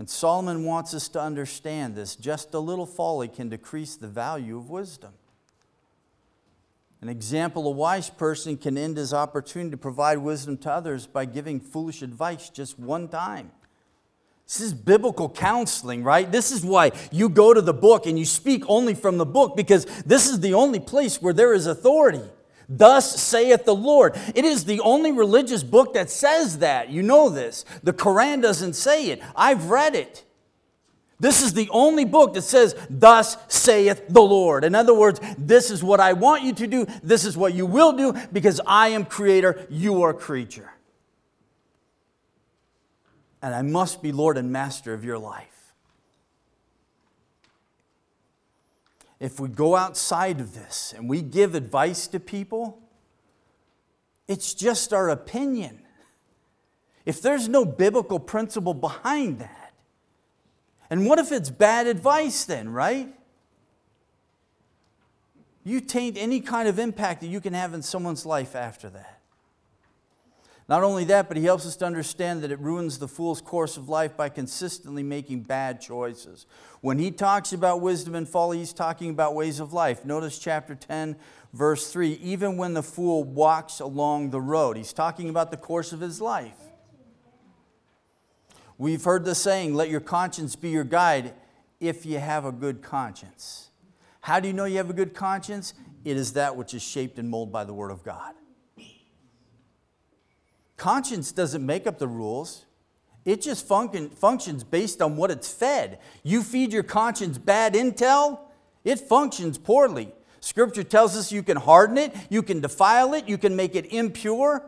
And 0.00 0.08
Solomon 0.08 0.64
wants 0.64 0.94
us 0.94 1.08
to 1.08 1.20
understand 1.20 1.94
this. 1.94 2.16
Just 2.16 2.54
a 2.54 2.58
little 2.58 2.86
folly 2.86 3.28
can 3.28 3.50
decrease 3.50 3.96
the 3.96 4.08
value 4.08 4.56
of 4.56 4.70
wisdom. 4.70 5.12
An 7.02 7.10
example, 7.10 7.66
a 7.66 7.70
wise 7.70 8.08
person 8.08 8.56
can 8.56 8.78
end 8.78 8.96
his 8.96 9.12
opportunity 9.12 9.72
to 9.72 9.76
provide 9.76 10.16
wisdom 10.16 10.56
to 10.56 10.72
others 10.72 11.06
by 11.06 11.26
giving 11.26 11.60
foolish 11.60 12.00
advice 12.00 12.48
just 12.48 12.78
one 12.78 13.08
time. 13.08 13.50
This 14.46 14.62
is 14.62 14.72
biblical 14.72 15.28
counseling, 15.28 16.02
right? 16.02 16.32
This 16.32 16.50
is 16.50 16.64
why 16.64 16.92
you 17.12 17.28
go 17.28 17.52
to 17.52 17.60
the 17.60 17.74
book 17.74 18.06
and 18.06 18.18
you 18.18 18.24
speak 18.24 18.64
only 18.68 18.94
from 18.94 19.18
the 19.18 19.26
book 19.26 19.54
because 19.54 19.84
this 20.06 20.30
is 20.30 20.40
the 20.40 20.54
only 20.54 20.80
place 20.80 21.20
where 21.20 21.34
there 21.34 21.52
is 21.52 21.66
authority. 21.66 22.24
Thus 22.72 23.20
saith 23.20 23.64
the 23.64 23.74
Lord. 23.74 24.16
It 24.32 24.44
is 24.44 24.64
the 24.64 24.78
only 24.80 25.10
religious 25.10 25.64
book 25.64 25.94
that 25.94 26.08
says 26.08 26.58
that. 26.58 26.88
You 26.88 27.02
know 27.02 27.28
this. 27.28 27.64
The 27.82 27.92
Quran 27.92 28.40
doesn't 28.40 28.74
say 28.74 29.08
it. 29.08 29.20
I've 29.34 29.70
read 29.70 29.96
it. 29.96 30.24
This 31.18 31.42
is 31.42 31.52
the 31.52 31.68
only 31.70 32.04
book 32.04 32.34
that 32.34 32.42
says, 32.42 32.74
Thus 32.88 33.36
saith 33.48 34.08
the 34.08 34.22
Lord. 34.22 34.64
In 34.64 34.76
other 34.76 34.94
words, 34.94 35.20
this 35.36 35.70
is 35.70 35.82
what 35.82 35.98
I 35.98 36.12
want 36.12 36.44
you 36.44 36.52
to 36.54 36.66
do. 36.68 36.86
This 37.02 37.24
is 37.24 37.36
what 37.36 37.54
you 37.54 37.66
will 37.66 37.92
do 37.92 38.14
because 38.32 38.60
I 38.64 38.88
am 38.88 39.04
creator, 39.04 39.66
you 39.68 40.02
are 40.02 40.14
creature. 40.14 40.72
And 43.42 43.52
I 43.52 43.62
must 43.62 44.00
be 44.00 44.12
Lord 44.12 44.38
and 44.38 44.52
master 44.52 44.94
of 44.94 45.04
your 45.04 45.18
life. 45.18 45.59
If 49.20 49.38
we 49.38 49.48
go 49.48 49.76
outside 49.76 50.40
of 50.40 50.54
this 50.54 50.94
and 50.96 51.08
we 51.08 51.20
give 51.20 51.54
advice 51.54 52.06
to 52.08 52.18
people, 52.18 52.82
it's 54.26 54.54
just 54.54 54.94
our 54.94 55.10
opinion. 55.10 55.82
If 57.04 57.20
there's 57.20 57.48
no 57.48 57.64
biblical 57.66 58.18
principle 58.18 58.72
behind 58.72 59.40
that, 59.40 59.74
and 60.88 61.06
what 61.06 61.18
if 61.18 61.30
it's 61.30 61.50
bad 61.50 61.86
advice 61.86 62.44
then, 62.46 62.70
right? 62.70 63.14
You 65.64 65.80
taint 65.80 66.16
any 66.16 66.40
kind 66.40 66.66
of 66.68 66.78
impact 66.78 67.20
that 67.20 67.26
you 67.26 67.40
can 67.40 67.52
have 67.52 67.74
in 67.74 67.82
someone's 67.82 68.24
life 68.24 68.56
after 68.56 68.88
that. 68.90 69.19
Not 70.70 70.84
only 70.84 71.02
that, 71.06 71.26
but 71.26 71.36
he 71.36 71.42
helps 71.42 71.66
us 71.66 71.74
to 71.78 71.84
understand 71.84 72.42
that 72.42 72.52
it 72.52 72.60
ruins 72.60 73.00
the 73.00 73.08
fool's 73.08 73.40
course 73.40 73.76
of 73.76 73.88
life 73.88 74.16
by 74.16 74.28
consistently 74.28 75.02
making 75.02 75.40
bad 75.40 75.80
choices. 75.80 76.46
When 76.80 77.00
he 77.00 77.10
talks 77.10 77.52
about 77.52 77.80
wisdom 77.80 78.14
and 78.14 78.28
folly, 78.28 78.58
he's 78.58 78.72
talking 78.72 79.10
about 79.10 79.34
ways 79.34 79.58
of 79.58 79.72
life. 79.72 80.04
Notice 80.04 80.38
chapter 80.38 80.76
10, 80.76 81.16
verse 81.52 81.92
3. 81.92 82.12
Even 82.22 82.56
when 82.56 82.74
the 82.74 82.84
fool 82.84 83.24
walks 83.24 83.80
along 83.80 84.30
the 84.30 84.40
road, 84.40 84.76
he's 84.76 84.92
talking 84.92 85.28
about 85.28 85.50
the 85.50 85.56
course 85.56 85.92
of 85.92 85.98
his 85.98 86.20
life. 86.20 86.56
We've 88.78 89.02
heard 89.02 89.24
the 89.24 89.34
saying, 89.34 89.74
let 89.74 89.90
your 89.90 89.98
conscience 89.98 90.54
be 90.54 90.70
your 90.70 90.84
guide 90.84 91.34
if 91.80 92.06
you 92.06 92.20
have 92.20 92.44
a 92.44 92.52
good 92.52 92.80
conscience. 92.80 93.70
How 94.20 94.38
do 94.38 94.46
you 94.46 94.54
know 94.54 94.66
you 94.66 94.76
have 94.76 94.88
a 94.88 94.92
good 94.92 95.14
conscience? 95.14 95.74
It 96.04 96.16
is 96.16 96.34
that 96.34 96.54
which 96.54 96.74
is 96.74 96.82
shaped 96.82 97.18
and 97.18 97.28
molded 97.28 97.52
by 97.52 97.64
the 97.64 97.74
Word 97.74 97.90
of 97.90 98.04
God. 98.04 98.34
Conscience 100.80 101.30
doesn't 101.30 101.66
make 101.66 101.86
up 101.86 101.98
the 101.98 102.08
rules. 102.08 102.64
It 103.26 103.42
just 103.42 103.68
function, 103.68 104.08
functions 104.08 104.64
based 104.64 105.02
on 105.02 105.14
what 105.14 105.30
it's 105.30 105.52
fed. 105.52 105.98
You 106.22 106.42
feed 106.42 106.72
your 106.72 106.82
conscience 106.82 107.36
bad 107.36 107.74
intel, 107.74 108.38
it 108.82 108.98
functions 108.98 109.58
poorly. 109.58 110.10
Scripture 110.40 110.82
tells 110.82 111.18
us 111.18 111.30
you 111.30 111.42
can 111.42 111.58
harden 111.58 111.98
it, 111.98 112.16
you 112.30 112.42
can 112.42 112.62
defile 112.62 113.12
it, 113.12 113.28
you 113.28 113.36
can 113.36 113.54
make 113.54 113.76
it 113.76 113.92
impure. 113.92 114.64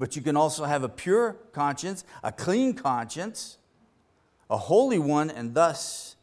But 0.00 0.16
you 0.16 0.22
can 0.22 0.36
also 0.36 0.64
have 0.64 0.82
a 0.82 0.88
pure 0.88 1.36
conscience, 1.52 2.02
a 2.24 2.32
clean 2.32 2.74
conscience, 2.74 3.56
a 4.50 4.56
holy 4.56 4.98
one, 4.98 5.30
and 5.30 5.54
thus 5.54 6.16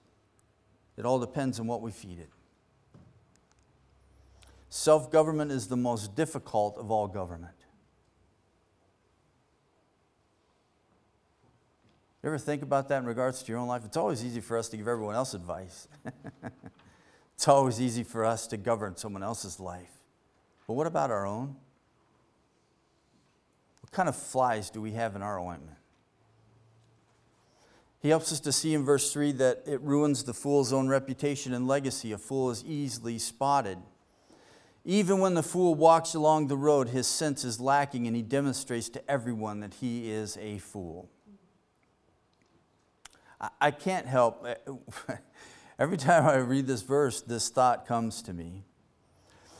it 0.97 1.05
all 1.05 1.19
depends 1.19 1.57
on 1.57 1.67
what 1.67 1.81
we 1.81 1.91
feed 1.91 2.19
it. 2.19 2.29
Self 4.67 5.09
government 5.09 5.53
is 5.53 5.67
the 5.67 5.77
most 5.77 6.17
difficult 6.17 6.77
of 6.77 6.91
all 6.91 7.07
government. 7.07 7.60
You 12.23 12.29
ever 12.29 12.37
think 12.37 12.61
about 12.61 12.87
that 12.89 12.99
in 12.99 13.05
regards 13.05 13.41
to 13.41 13.51
your 13.51 13.59
own 13.59 13.67
life? 13.67 13.81
It's 13.83 13.97
always 13.97 14.23
easy 14.23 14.41
for 14.41 14.55
us 14.55 14.69
to 14.69 14.77
give 14.77 14.87
everyone 14.87 15.15
else 15.15 15.33
advice. 15.33 15.87
it's 17.35 17.47
always 17.47 17.81
easy 17.81 18.03
for 18.03 18.23
us 18.23 18.45
to 18.47 18.57
govern 18.57 18.95
someone 18.95 19.23
else's 19.23 19.59
life. 19.59 19.89
But 20.67 20.73
what 20.73 20.85
about 20.85 21.09
our 21.09 21.25
own? 21.25 21.55
What 23.81 23.91
kind 23.91 24.07
of 24.07 24.15
flies 24.15 24.69
do 24.69 24.79
we 24.79 24.91
have 24.91 25.15
in 25.15 25.23
our 25.23 25.39
ointment? 25.39 25.77
He 28.01 28.09
helps 28.09 28.31
us 28.31 28.39
to 28.41 28.51
see 28.51 28.75
in 28.75 28.85
verse 28.85 29.11
3 29.11 29.31
that 29.33 29.63
it 29.65 29.81
ruins 29.81 30.23
the 30.23 30.33
fool's 30.33 30.71
own 30.71 30.87
reputation 30.87 31.53
and 31.53 31.67
legacy. 31.67 32.11
A 32.11 32.19
fool 32.19 32.51
is 32.51 32.63
easily 32.65 33.17
spotted. 33.17 33.79
Even 34.85 35.19
when 35.19 35.33
the 35.33 35.43
fool 35.43 35.73
walks 35.73 36.13
along 36.13 36.47
the 36.47 36.57
road, 36.57 36.89
his 36.89 37.07
sense 37.07 37.43
is 37.43 37.59
lacking 37.59 38.05
and 38.07 38.15
he 38.15 38.21
demonstrates 38.21 38.89
to 38.89 39.11
everyone 39.11 39.59
that 39.59 39.75
he 39.75 40.11
is 40.11 40.37
a 40.37 40.59
fool. 40.59 41.09
I 43.59 43.71
can't 43.71 44.05
help, 44.05 44.45
every 45.79 45.97
time 45.97 46.25
I 46.25 46.35
read 46.35 46.67
this 46.67 46.83
verse, 46.83 47.21
this 47.21 47.49
thought 47.49 47.87
comes 47.87 48.21
to 48.23 48.33
me. 48.33 48.63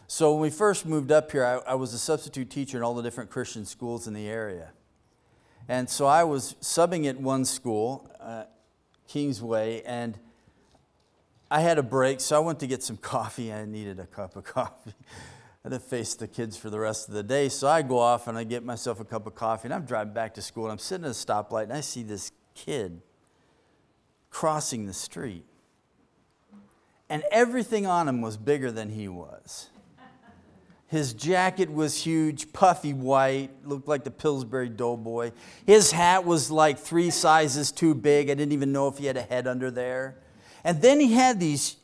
So 0.08 0.34
when 0.34 0.42
we 0.42 0.50
first 0.50 0.86
moved 0.86 1.12
up 1.12 1.32
here, 1.32 1.46
I, 1.46 1.72
I, 1.72 1.76
was 1.76 1.94
a 1.94 1.98
substitute 1.98 2.50
teacher 2.50 2.78
in 2.78 2.84
all 2.84 2.94
the 2.94 3.02
different 3.02 3.30
Christian 3.30 3.66
schools 3.66 4.08
in 4.08 4.14
the 4.14 4.28
area. 4.28 4.72
And 5.68 5.90
so 5.90 6.06
I 6.06 6.26
was 6.26 6.56
subbing 6.62 7.08
at 7.08 7.20
one 7.20 7.46
school, 7.46 8.10
uh, 8.20 8.44
Kingsway, 9.08 9.82
and 9.84 10.20
I 11.50 11.62
had 11.62 11.78
a 11.78 11.84
break, 11.84 12.20
so 12.20 12.36
I 12.36 12.40
went 12.40 12.60
to 12.60 12.68
get 12.68 12.84
some 12.84 12.98
coffee. 13.02 13.52
I 13.52 13.66
needed 13.66 14.00
a 14.00 14.06
cup 14.06 14.36
of 14.36 14.44
coffee. 14.44 14.94
I 15.64 15.70
had 15.70 15.72
to 15.72 15.80
face 15.80 16.14
the 16.14 16.28
kids 16.28 16.58
for 16.58 16.70
the 16.70 16.80
rest 16.80 17.08
of 17.08 17.14
the 17.14 17.24
day. 17.24 17.48
So 17.48 17.68
I 17.68 17.82
go 17.82 17.98
off 17.98 18.28
and 18.28 18.38
I 18.38 18.44
get 18.44 18.64
myself 18.64 19.00
a 19.00 19.06
cup 19.06 19.26
of 19.26 19.34
coffee, 19.34 19.68
and 19.68 19.74
I'm 19.74 19.86
driving 19.86 20.14
back 20.14 20.34
to 20.36 20.42
school, 20.42 20.66
and 20.66 20.74
I'm 20.74 20.78
sitting 20.78 21.06
at 21.06 21.12
a 21.12 21.14
stoplight, 21.14 21.64
and 21.64 21.74
I 21.74 21.82
see 21.82 22.04
this 22.04 22.32
kid 22.54 23.02
crossing 24.32 24.88
the 24.88 24.94
street. 24.94 25.46
and 27.10 27.24
everything 27.30 27.86
on 27.86 28.08
him 28.08 28.22
was 28.22 28.38
bigger 28.38 28.72
than 28.72 28.90
he 28.90 29.08
was. 29.10 29.70
His 30.88 31.14
jacket 31.14 31.72
was 31.72 32.04
huge, 32.04 32.52
puffy 32.54 32.94
white, 32.94 33.50
looked 33.66 33.88
like 33.88 34.04
the 34.04 34.12
Pillsbury 34.12 34.70
Doughboy. 34.70 35.32
His 35.66 35.92
hat 35.92 36.26
was 36.26 36.50
like 36.52 36.80
three 36.80 37.10
sizes 37.10 37.72
too 37.72 37.94
big. 37.96 38.30
I 38.30 38.34
didn't 38.34 38.54
even 38.54 38.72
know 38.72 38.88
if 38.88 38.98
he 38.98 39.06
had 39.06 39.18
a 39.18 39.22
head 39.22 39.48
under 39.48 39.70
there. 39.72 40.18
And 40.64 40.82
then 40.82 41.00
he 41.00 41.14
had 41.14 41.40
these 41.40 41.78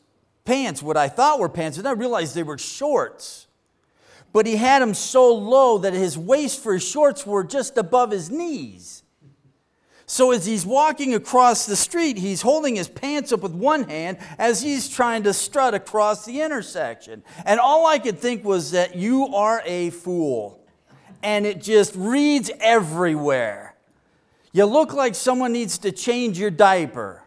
pants, 0.46 0.82
what 0.84 0.98
I 0.98 1.10
thought 1.10 1.40
were 1.40 1.50
pants, 1.50 1.78
and 1.78 1.88
I 1.88 1.92
realized 1.92 2.36
they 2.36 2.44
were 2.44 2.58
shorts. 2.58 3.48
But 4.34 4.46
he 4.46 4.58
had 4.58 4.82
them 4.82 4.94
so 4.94 5.34
low 5.34 5.78
that 5.80 5.94
his 5.94 6.18
waist 6.18 6.62
for 6.62 6.74
his 6.74 6.88
shorts 6.88 7.26
were 7.26 7.44
just 7.44 7.78
above 7.78 8.12
his 8.12 8.30
knees. 8.30 9.04
So 10.10 10.32
as 10.32 10.46
he's 10.46 10.66
walking 10.66 11.14
across 11.14 11.66
the 11.66 11.76
street, 11.76 12.18
he's 12.18 12.42
holding 12.42 12.78
his 12.78 12.88
pants 12.88 13.34
up 13.34 13.42
with 13.42 13.52
one 13.52 13.90
hand 13.90 14.18
as 14.40 14.62
he's 14.62 14.88
trying 14.88 15.24
to 15.24 15.34
strut 15.34 15.74
across 15.74 16.26
the 16.26 16.42
intersection. 16.42 17.24
And 17.46 17.60
all 17.60 17.86
I 17.86 18.00
could 18.00 18.18
think 18.18 18.46
was 18.46 18.72
that 18.72 18.96
you 18.96 19.28
are 19.36 19.62
a 19.66 19.90
fool. 19.90 20.66
And 21.22 21.46
it 21.46 21.62
just 21.62 21.94
reads 21.94 22.50
everywhere. 22.62 23.76
You 24.54 24.64
look 24.66 24.94
like 24.94 25.14
someone 25.14 25.52
needs 25.52 25.78
to 25.80 25.92
change 25.92 26.40
your 26.40 26.52
diaper. 26.52 27.24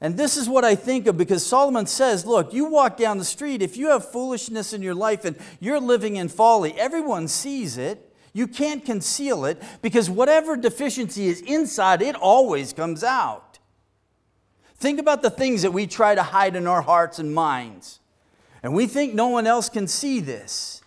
And 0.00 0.16
this 0.16 0.36
is 0.36 0.48
what 0.48 0.64
I 0.64 0.74
think 0.74 1.06
of 1.06 1.16
because 1.16 1.46
Solomon 1.46 1.86
says, 1.86 2.26
look, 2.26 2.52
you 2.52 2.64
walk 2.64 2.96
down 2.96 3.18
the 3.18 3.24
street, 3.24 3.62
if 3.62 3.76
you 3.76 3.90
have 3.90 4.10
foolishness 4.10 4.72
in 4.72 4.82
your 4.82 4.94
life 4.94 5.24
and 5.24 5.36
you're 5.60 5.80
living 5.80 6.16
in 6.16 6.28
folly, 6.28 6.74
everyone 6.74 7.28
sees 7.28 7.78
it. 7.78 8.12
You 8.36 8.46
can't 8.46 8.84
conceal 8.84 9.46
it 9.46 9.62
because 9.80 10.10
whatever 10.10 10.58
deficiency 10.58 11.28
is 11.28 11.40
inside, 11.40 12.02
it 12.02 12.14
always 12.14 12.74
comes 12.74 13.02
out. 13.02 13.58
Think 14.74 15.00
about 15.00 15.22
the 15.22 15.30
things 15.30 15.62
that 15.62 15.70
we 15.70 15.86
try 15.86 16.14
to 16.14 16.22
hide 16.22 16.54
in 16.54 16.66
our 16.66 16.82
hearts 16.82 17.18
and 17.18 17.34
minds. 17.34 17.98
And 18.62 18.74
we 18.74 18.88
think 18.88 19.14
no 19.14 19.28
one 19.28 19.46
else 19.46 19.70
can 19.70 19.86
see 19.86 20.20
this. 20.20 20.82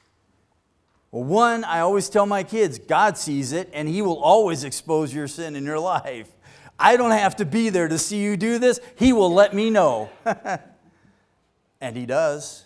Well, 1.09 1.23
one, 1.23 1.63
I 1.63 1.79
always 1.79 2.07
tell 2.07 2.27
my 2.27 2.43
kids, 2.43 2.77
God 2.77 3.17
sees 3.17 3.51
it 3.51 3.67
and 3.73 3.89
He 3.89 4.03
will 4.03 4.21
always 4.21 4.63
expose 4.63 5.11
your 5.11 5.27
sin 5.27 5.55
in 5.55 5.63
your 5.63 5.79
life. 5.79 6.29
I 6.77 6.97
don't 6.97 7.09
have 7.09 7.37
to 7.37 7.45
be 7.45 7.69
there 7.69 7.87
to 7.87 7.97
see 7.97 8.21
you 8.21 8.37
do 8.37 8.59
this. 8.59 8.79
He 8.95 9.11
will 9.11 9.33
let 9.33 9.55
me 9.55 9.71
know. 9.71 10.11
and 11.81 11.97
He 11.97 12.05
does. 12.05 12.65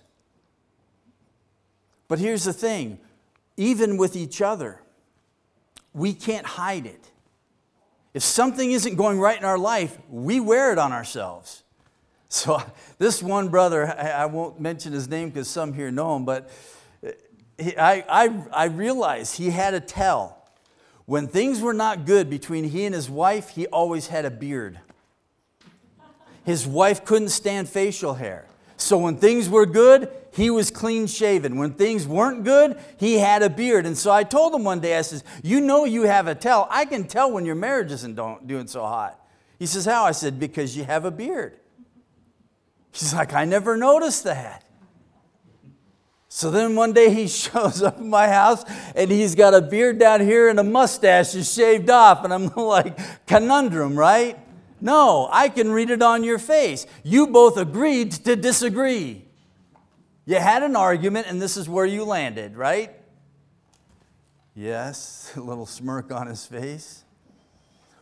But 2.10 2.20
here's 2.20 2.44
the 2.44 2.52
thing 2.52 3.00
even 3.58 3.98
with 3.98 4.16
each 4.16 4.42
other. 4.42 4.80
We 5.94 6.14
can't 6.14 6.46
hide 6.46 6.86
it. 6.86 7.12
If 8.14 8.24
something 8.24 8.72
isn't 8.72 8.96
going 8.96 9.20
right 9.20 9.38
in 9.38 9.46
our 9.46 9.58
life, 9.58 9.98
we 10.10 10.40
wear 10.40 10.72
it 10.72 10.78
on 10.78 10.92
ourselves. 10.92 11.62
So, 12.30 12.60
this 12.98 13.22
one 13.22 13.50
brother, 13.50 13.86
I 13.96 14.26
won't 14.26 14.60
mention 14.60 14.92
his 14.92 15.08
name 15.08 15.30
because 15.30 15.48
some 15.48 15.72
here 15.72 15.92
know 15.92 16.16
him, 16.16 16.26
but 16.26 16.50
eh, 17.04 17.74
I, 17.78 18.04
I, 18.10 18.44
I 18.52 18.66
realized 18.66 19.38
he 19.38 19.52
had 19.52 19.76
a 19.76 19.80
tell. 19.80 20.44
When 21.06 21.28
things 21.28 21.62
were 21.62 21.76
not 21.76 22.08
good 22.08 22.32
between 22.32 22.64
he 22.64 22.86
and 22.86 22.96
his 22.96 23.08
wife, 23.08 23.50
he 23.50 23.68
always 23.68 24.08
had 24.08 24.26
a 24.26 24.32
beard. 24.32 24.80
His 26.44 26.66
wife 26.66 27.06
couldn't 27.06 27.30
stand 27.30 27.70
facial 27.70 28.16
hair. 28.16 28.48
So 28.78 28.98
when 28.98 29.18
things 29.18 29.48
were 29.48 29.68
good, 29.68 30.10
he 30.34 30.50
was 30.50 30.72
clean 30.72 31.08
shaven. 31.08 31.58
When 31.58 31.74
things 31.74 32.08
weren't 32.08 32.44
good, 32.44 32.80
he 32.98 33.20
had 33.20 33.44
a 33.44 33.50
beard. 33.50 33.86
And 33.86 33.98
so 33.98 34.12
I 34.12 34.24
told 34.24 34.54
him 34.54 34.64
one 34.64 34.80
day, 34.80 34.98
I 34.98 35.02
says, 35.02 35.24
You 35.44 35.62
know 35.62 35.86
you 35.86 36.04
have 36.04 36.28
a 36.28 36.36
tell. 36.36 36.68
I 36.72 36.86
can 36.86 37.08
tell 37.08 37.32
when 37.32 37.46
your 37.46 37.56
marriage 37.56 37.92
isn't 37.92 38.16
doing 38.48 38.68
so 38.68 38.82
hot. 38.82 39.20
He 39.60 39.68
says, 39.68 39.86
How? 39.86 40.06
I 40.06 40.12
said, 40.12 40.40
Because 40.40 40.76
you 40.76 40.86
have 40.86 41.06
a 41.06 41.12
beard. 41.12 41.60
He's 42.92 43.14
like, 43.14 43.34
I 43.34 43.46
never 43.46 43.78
noticed 43.78 44.24
that. 44.24 44.64
So 46.30 46.50
then 46.50 46.76
one 46.76 46.94
day 46.94 47.14
he 47.14 47.28
shows 47.28 47.84
up 47.84 48.00
in 48.00 48.10
my 48.10 48.28
house 48.28 48.64
and 48.96 49.12
he's 49.12 49.36
got 49.36 49.54
a 49.54 49.62
beard 49.62 50.00
down 50.00 50.22
here 50.22 50.50
and 50.50 50.60
a 50.60 50.64
mustache 50.64 51.36
is 51.36 51.54
shaved 51.54 51.92
off. 51.92 52.24
And 52.24 52.34
I'm 52.34 52.48
like, 52.56 52.98
conundrum, 53.28 53.96
right? 53.96 54.40
No, 54.82 55.30
I 55.32 55.50
can 55.50 55.72
read 55.72 55.92
it 55.92 56.02
on 56.02 56.24
your 56.24 56.40
face. 56.40 56.88
You 57.04 57.28
both 57.28 57.56
agreed 57.58 58.12
to 58.26 58.36
disagree. 58.36 59.26
You 60.26 60.36
had 60.36 60.64
an 60.64 60.76
argument, 60.76 61.28
and 61.28 61.42
this 61.42 61.58
is 61.58 61.68
where 61.68 61.86
you 61.86 62.06
landed, 62.06 62.56
right? 62.56 62.92
Yes, 64.56 65.34
a 65.38 65.42
little 65.42 65.66
smirk 65.66 66.12
on 66.12 66.28
his 66.28 66.46
face. 66.46 67.04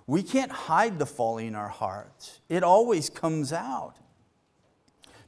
We 0.08 0.24
can't 0.24 0.52
hide 0.52 1.00
the 1.00 1.06
folly 1.06 1.48
in 1.48 1.56
our 1.56 1.70
hearts, 1.70 2.42
it 2.50 2.64
always 2.64 3.10
comes 3.10 3.54
out. 3.54 3.96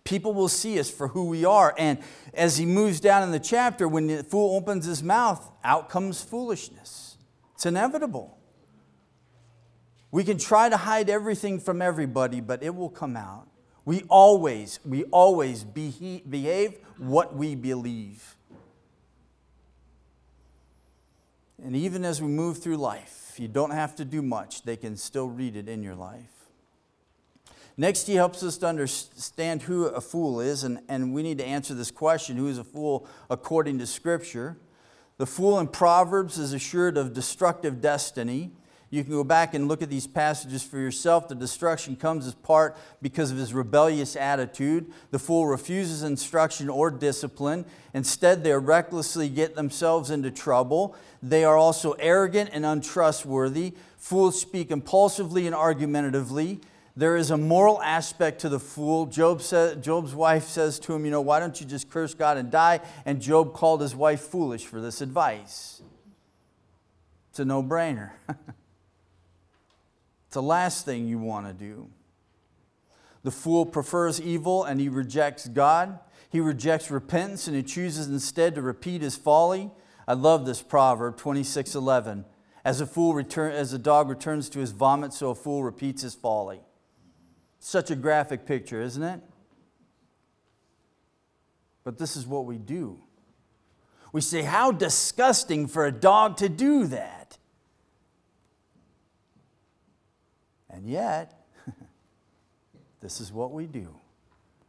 People 0.04 0.34
will 0.34 0.50
see 0.50 0.80
us 0.80 0.92
for 0.92 1.08
who 1.08 1.30
we 1.30 1.46
are. 1.46 1.74
And 1.78 1.98
as 2.34 2.58
he 2.58 2.66
moves 2.66 3.00
down 3.00 3.24
in 3.24 3.32
the 3.32 3.40
chapter, 3.40 3.88
when 3.88 4.08
the 4.08 4.22
fool 4.22 4.58
opens 4.58 4.86
his 4.86 5.02
mouth, 5.02 5.50
out 5.64 5.88
comes 5.88 6.22
foolishness. 6.22 7.16
It's 7.56 7.66
inevitable. 7.66 8.38
We 10.12 10.26
can 10.26 10.38
try 10.38 10.68
to 10.68 10.76
hide 10.76 11.10
everything 11.10 11.58
from 11.58 11.82
everybody, 11.82 12.42
but 12.42 12.62
it 12.64 12.76
will 12.76 12.90
come 12.90 13.16
out. 13.16 13.48
We 13.86 14.04
always, 14.10 14.80
we 14.86 15.04
always 15.06 15.64
behave 15.64 16.78
what 16.98 17.36
we 17.36 17.56
believe. 17.56 18.36
And 21.64 21.76
even 21.76 22.04
as 22.06 22.22
we 22.22 22.28
move 22.28 22.62
through 22.62 22.78
life, 22.78 23.36
you 23.38 23.48
don't 23.48 23.72
have 23.72 23.96
to 23.96 24.06
do 24.06 24.22
much, 24.22 24.64
they 24.64 24.78
can 24.78 24.96
still 24.98 25.28
read 25.28 25.56
it 25.56 25.68
in 25.68 25.84
your 25.84 25.96
life. 25.96 26.30
Next, 27.76 28.06
he 28.06 28.16
helps 28.16 28.44
us 28.44 28.58
to 28.58 28.68
understand 28.68 29.64
who 29.64 29.86
a 29.86 30.00
fool 30.00 30.40
is, 30.40 30.64
and, 30.64 30.80
and 30.88 31.14
we 31.14 31.24
need 31.24 31.40
to 31.40 31.46
answer 31.46 31.74
this 31.74 31.90
question 31.90 32.38
who 32.38 32.48
is 32.48 32.60
a 32.60 32.64
fool 32.64 33.08
according 33.30 33.80
to 33.80 33.88
Scripture? 33.88 34.58
The 35.18 35.26
fool 35.26 35.60
in 35.60 35.68
Proverbs 35.68 36.38
is 36.38 36.54
assured 36.54 36.98
of 36.98 37.14
destructive 37.14 37.82
destiny. 37.82 38.52
You 38.94 39.04
can 39.04 39.14
go 39.14 39.24
back 39.24 39.56
and 39.56 39.68
look 39.68 39.82
at 39.82 39.90
these 39.90 40.06
passages 40.06 40.62
for 40.62 40.78
yourself. 40.78 41.28
The 41.28 41.34
destruction 41.34 41.96
comes 41.96 42.28
as 42.28 42.36
part 42.36 42.78
because 43.02 43.32
of 43.32 43.38
his 43.38 43.52
rebellious 43.52 44.16
attitude. 44.16 44.86
The 45.10 45.18
fool 45.18 45.48
refuses 45.48 46.04
instruction 46.04 46.70
or 46.70 46.92
discipline. 46.92 47.66
Instead, 47.96 48.44
they 48.44 48.54
recklessly 48.54 49.30
get 49.30 49.56
themselves 49.56 50.12
into 50.12 50.30
trouble. 50.30 50.96
They 51.24 51.44
are 51.44 51.58
also 51.58 51.94
arrogant 51.94 52.52
and 52.54 52.68
untrustworthy. 52.68 53.74
Fools 53.98 54.40
speak 54.40 54.70
impulsively 54.70 55.48
and 55.48 55.56
argumentatively. 55.56 56.62
There 56.96 57.16
is 57.16 57.32
a 57.32 57.38
moral 57.38 57.82
aspect 57.82 58.42
to 58.42 58.50
the 58.50 58.60
fool. 58.60 59.08
Job 59.08 59.42
Job's 59.82 60.14
wife 60.14 60.44
says 60.44 60.78
to 60.82 60.94
him, 60.94 61.06
You 61.06 61.10
know, 61.10 61.22
why 61.22 61.40
don't 61.40 61.60
you 61.60 61.66
just 61.66 61.90
curse 61.90 62.14
God 62.14 62.38
and 62.38 62.52
die? 62.52 62.80
And 63.08 63.20
Job 63.20 63.56
called 63.56 63.82
his 63.82 63.96
wife 63.96 64.22
foolish 64.22 64.68
for 64.68 64.80
this 64.80 65.02
advice. 65.02 65.82
It's 67.32 67.40
a 67.40 67.46
no 67.46 67.64
brainer. 67.64 68.12
It's 70.34 70.36
the 70.36 70.42
last 70.42 70.84
thing 70.84 71.08
you 71.08 71.20
want 71.20 71.46
to 71.46 71.54
do. 71.54 71.92
The 73.22 73.30
fool 73.30 73.68
prefers 73.68 74.20
evil 74.20 74.64
and 74.64 74.80
he 74.80 74.90
rejects 74.90 75.48
God. 75.48 76.00
He 76.28 76.40
rejects 76.40 76.90
repentance 76.90 77.46
and 77.46 77.56
he 77.56 77.62
chooses 77.62 78.08
instead 78.08 78.56
to 78.56 78.64
repeat 78.64 79.04
his 79.04 79.16
folly. 79.16 79.70
I 80.08 80.14
love 80.14 80.48
this 80.48 80.64
proverb 80.64 81.18
26:11. 81.18 82.26
As 82.66 82.82
a 82.82 82.88
fool 82.88 83.14
return, 83.14 83.52
as 83.52 83.74
a 83.74 83.78
dog 83.78 84.10
returns 84.10 84.50
to 84.50 84.60
his 84.60 84.72
vomit, 84.72 85.14
so 85.14 85.30
a 85.30 85.36
fool 85.36 85.64
repeats 85.64 86.02
his 86.02 86.16
folly. 86.16 86.64
Such 87.60 87.92
a 87.92 87.96
graphic 87.96 88.48
picture, 88.48 88.82
isn't 88.82 89.04
it? 89.04 89.22
But 91.84 92.00
this 92.00 92.16
is 92.16 92.26
what 92.26 92.46
we 92.46 92.58
do. 92.58 93.00
We 94.12 94.22
say, 94.22 94.42
How 94.42 94.72
disgusting 94.72 95.68
for 95.68 95.86
a 95.86 95.92
dog 95.92 96.38
to 96.38 96.50
do 96.50 96.88
that. 96.88 97.23
And 100.74 100.90
yet, 100.90 101.46
this 103.00 103.22
is 103.22 103.32
what 103.32 103.52
we 103.52 103.68
do. 103.68 103.96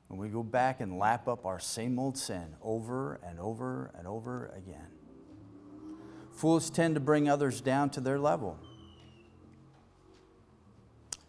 When 0.08 0.20
we 0.20 0.28
go 0.28 0.42
back 0.42 0.80
and 0.80 0.98
lap 0.98 1.26
up 1.26 1.46
our 1.46 1.58
same 1.58 1.98
old 1.98 2.18
sin 2.18 2.54
over 2.62 3.18
and 3.26 3.40
over 3.40 3.90
and 3.98 4.06
over 4.06 4.52
again. 4.56 4.86
Fools 6.34 6.68
tend 6.68 6.94
to 6.94 7.00
bring 7.00 7.28
others 7.28 7.60
down 7.62 7.88
to 7.90 8.00
their 8.00 8.18
level. 8.18 8.58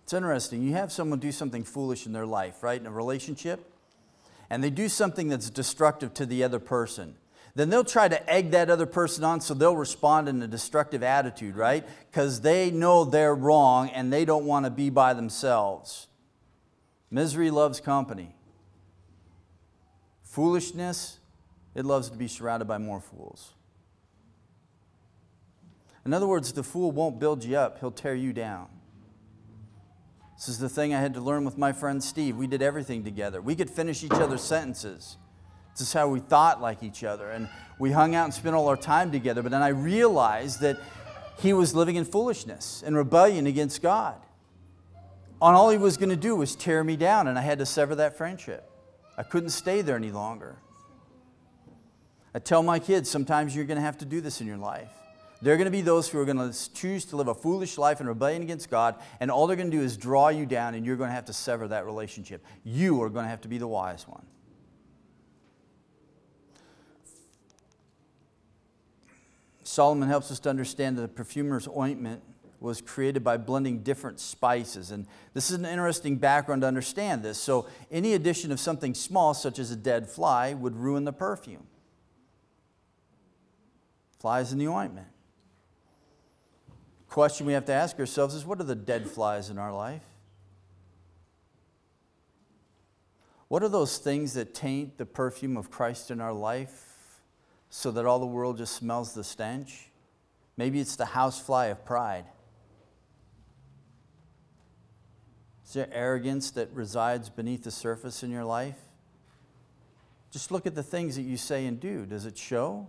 It's 0.04 0.14
interesting. 0.14 0.62
You 0.62 0.74
have 0.74 0.92
someone 0.92 1.20
do 1.20 1.32
something 1.32 1.64
foolish 1.64 2.06
in 2.06 2.12
their 2.12 2.26
life, 2.26 2.62
right? 2.62 2.80
In 2.80 2.86
a 2.86 2.92
relationship, 2.92 3.72
and 4.50 4.64
they 4.64 4.70
do 4.70 4.90
something 4.90 5.30
that's 5.30 5.50
destructive 5.50 6.14
to 6.16 6.26
the 6.26 6.44
other 6.44 6.60
person 6.60 7.16
then 7.56 7.70
they'll 7.70 7.86
try 7.86 8.08
to 8.10 8.30
egg 8.30 8.52
that 8.52 8.70
other 8.70 8.86
person 8.86 9.24
on 9.24 9.40
so 9.40 9.54
they'll 9.54 9.78
respond 9.78 10.28
in 10.28 10.42
a 10.42 10.48
destructive 10.48 11.02
attitude, 11.02 11.56
right? 11.56 11.88
Because 12.12 12.42
they 12.42 12.70
know 12.70 13.06
they're 13.06 13.34
wrong 13.34 13.90
and 13.90 14.12
they 14.12 14.26
don't 14.26 14.46
want 14.46 14.66
to 14.66 14.70
be 14.70 14.90
by 14.90 15.14
themselves. 15.14 16.08
Misery 17.10 17.50
loves 17.50 17.80
company. 17.80 18.36
Foolishness, 20.24 21.20
it 21.74 21.86
loves 21.86 22.10
to 22.10 22.18
be 22.18 22.28
surrounded 22.28 22.66
by 22.66 22.78
more 22.78 23.00
fools. 23.00 23.54
In 26.06 26.14
other 26.14 26.28
words, 26.28 26.52
the 26.52 26.62
fool 26.62 26.92
won't 26.92 27.20
build 27.20 27.44
you 27.46 27.58
up, 27.58 27.80
he'll 27.80 27.90
tear 27.90 28.16
you 28.16 28.34
down. 28.34 28.68
This 30.36 30.50
is 30.50 30.60
the 30.60 30.68
thing 30.68 30.94
I 30.94 31.00
had 31.00 31.14
to 31.14 31.22
learn 31.22 31.46
with 31.46 31.58
my 31.58 31.72
friend 31.72 32.04
Steve. 32.04 32.36
We 32.36 32.48
did 32.48 32.62
everything 32.62 33.06
together. 33.06 33.42
We 33.42 33.56
could 33.56 33.70
finish 33.70 34.04
each 34.04 34.12
other's 34.12 34.44
sentences. 34.44 35.16
This 35.78 35.88
is 35.90 35.94
how 35.94 36.08
we 36.08 36.22
thought 36.22 36.62
like 36.62 36.84
each 36.84 37.04
other. 37.04 37.30
And 37.30 37.50
we 37.80 37.92
hung 37.92 38.16
out 38.16 38.24
and 38.26 38.34
spent 38.34 38.56
all 38.56 38.68
our 38.70 38.78
time 38.78 39.12
together. 39.12 39.44
But 39.44 39.52
then 39.52 39.62
I 39.62 39.70
realized 39.70 40.62
that 40.62 40.80
he 41.40 41.52
was 41.52 41.76
living 41.76 41.98
in 41.98 42.06
foolishness 42.06 42.82
and 42.86 42.96
rebellion 42.96 43.46
against 43.46 43.82
God. 43.82 44.16
And 45.42 45.56
all 45.56 45.70
he 45.70 45.78
was 45.78 45.98
going 45.98 46.10
to 46.10 46.16
do 46.16 46.36
was 46.36 46.56
tear 46.56 46.84
me 46.84 46.96
down, 46.96 47.28
and 47.28 47.38
I 47.38 47.42
had 47.42 47.60
to 47.60 47.66
sever 47.66 47.96
that 47.96 48.18
friendship. 48.18 48.70
I 49.18 49.24
couldn't 49.24 49.50
stay 49.50 49.82
there 49.82 49.98
any 49.98 50.12
longer. 50.12 50.56
I 52.34 52.40
tell 52.40 52.64
my 52.64 52.80
kids 52.80 53.10
sometimes 53.10 53.56
you're 53.56 53.66
going 53.66 53.78
to 53.78 53.84
have 53.84 53.98
to 53.98 54.06
do 54.06 54.22
this 54.22 54.40
in 54.40 54.48
your 54.48 54.58
life. 54.58 54.90
There 55.42 55.54
are 55.54 55.58
going 55.58 55.66
to 55.66 55.72
be 55.72 55.82
those 55.82 56.08
who 56.08 56.20
are 56.20 56.26
going 56.26 56.38
to 56.38 56.74
choose 56.74 57.04
to 57.06 57.18
live 57.18 57.28
a 57.28 57.36
foolish 57.36 57.78
life 57.78 58.00
in 58.00 58.08
rebellion 58.08 58.42
against 58.42 58.70
God, 58.70 58.96
and 59.20 59.30
all 59.30 59.46
they're 59.46 59.58
going 59.58 59.70
to 59.70 59.78
do 59.78 59.84
is 59.84 59.98
draw 59.98 60.30
you 60.30 60.46
down, 60.46 60.74
and 60.74 60.86
you're 60.86 60.96
going 60.96 61.10
to 61.10 61.14
have 61.14 61.26
to 61.26 61.34
sever 61.34 61.68
that 61.68 61.86
relationship. 61.86 62.44
You 62.64 63.04
are 63.04 63.10
going 63.10 63.26
to 63.26 63.30
have 63.30 63.42
to 63.42 63.50
be 63.50 63.58
the 63.58 63.68
wise 63.68 64.08
one. 64.08 64.26
Solomon 69.68 70.08
helps 70.08 70.32
us 70.32 70.40
to 70.42 70.50
understand 70.50 70.96
that 70.98 71.02
the 71.02 71.08
perfumer's 71.08 71.68
ointment 71.68 72.22
was 72.60 72.82
created 72.82 73.24
by 73.24 73.36
blending 73.36 73.80
different 73.80 74.20
spices. 74.20 74.92
And 74.92 75.08
this 75.34 75.50
is 75.50 75.58
an 75.58 75.66
interesting 75.66 76.18
background 76.18 76.62
to 76.62 76.68
understand 76.68 77.24
this. 77.24 77.40
So, 77.40 77.68
any 77.92 78.14
addition 78.14 78.52
of 78.52 78.60
something 78.60 78.94
small, 78.94 79.34
such 79.34 79.58
as 79.58 79.72
a 79.72 79.76
dead 79.76 80.08
fly, 80.08 80.54
would 80.54 80.76
ruin 80.76 81.04
the 81.04 81.12
perfume. 81.12 81.66
Flies 84.20 84.54
in 84.54 84.60
the 84.60 84.68
ointment. 84.68 85.08
Question 87.10 87.48
we 87.48 87.54
have 87.54 87.66
to 87.66 87.74
ask 87.74 88.00
ourselves 88.00 88.36
is 88.36 88.46
what 88.46 88.60
are 88.60 88.66
the 88.66 88.76
dead 88.76 89.10
flies 89.10 89.50
in 89.50 89.58
our 89.58 89.74
life? 89.74 90.04
What 93.48 93.64
are 93.64 93.70
those 93.70 93.98
things 93.98 94.34
that 94.34 94.54
taint 94.54 94.98
the 94.98 95.06
perfume 95.06 95.58
of 95.58 95.72
Christ 95.72 96.12
in 96.12 96.22
our 96.22 96.34
life 96.34 96.95
so 97.70 97.92
that 97.92 98.06
all 98.06 98.20
the 98.20 98.26
world 98.26 98.58
just 98.58 98.76
smells 98.76 99.14
the 99.14 99.24
stench? 99.24 99.90
Maybe 100.58 100.80
it's 100.80 100.96
the 100.96 101.06
housefly 101.06 101.66
of 101.66 101.86
pride. 101.86 102.26
Is 105.66 105.74
there 105.74 105.90
arrogance 105.92 106.52
that 106.52 106.70
resides 106.74 107.30
beneath 107.30 107.64
the 107.64 107.72
surface 107.72 108.24
in 108.24 108.32
your 108.32 108.46
life? 108.46 108.78
Just 110.32 110.52
look 110.52 110.68
at 110.68 110.76
the 110.76 110.84
things 110.84 111.16
that 111.16 111.24
you 111.24 111.38
say 111.38 111.66
and 111.66 111.80
do. 111.80 112.06
Does 112.06 112.26
it 112.26 112.38
show? 112.38 112.88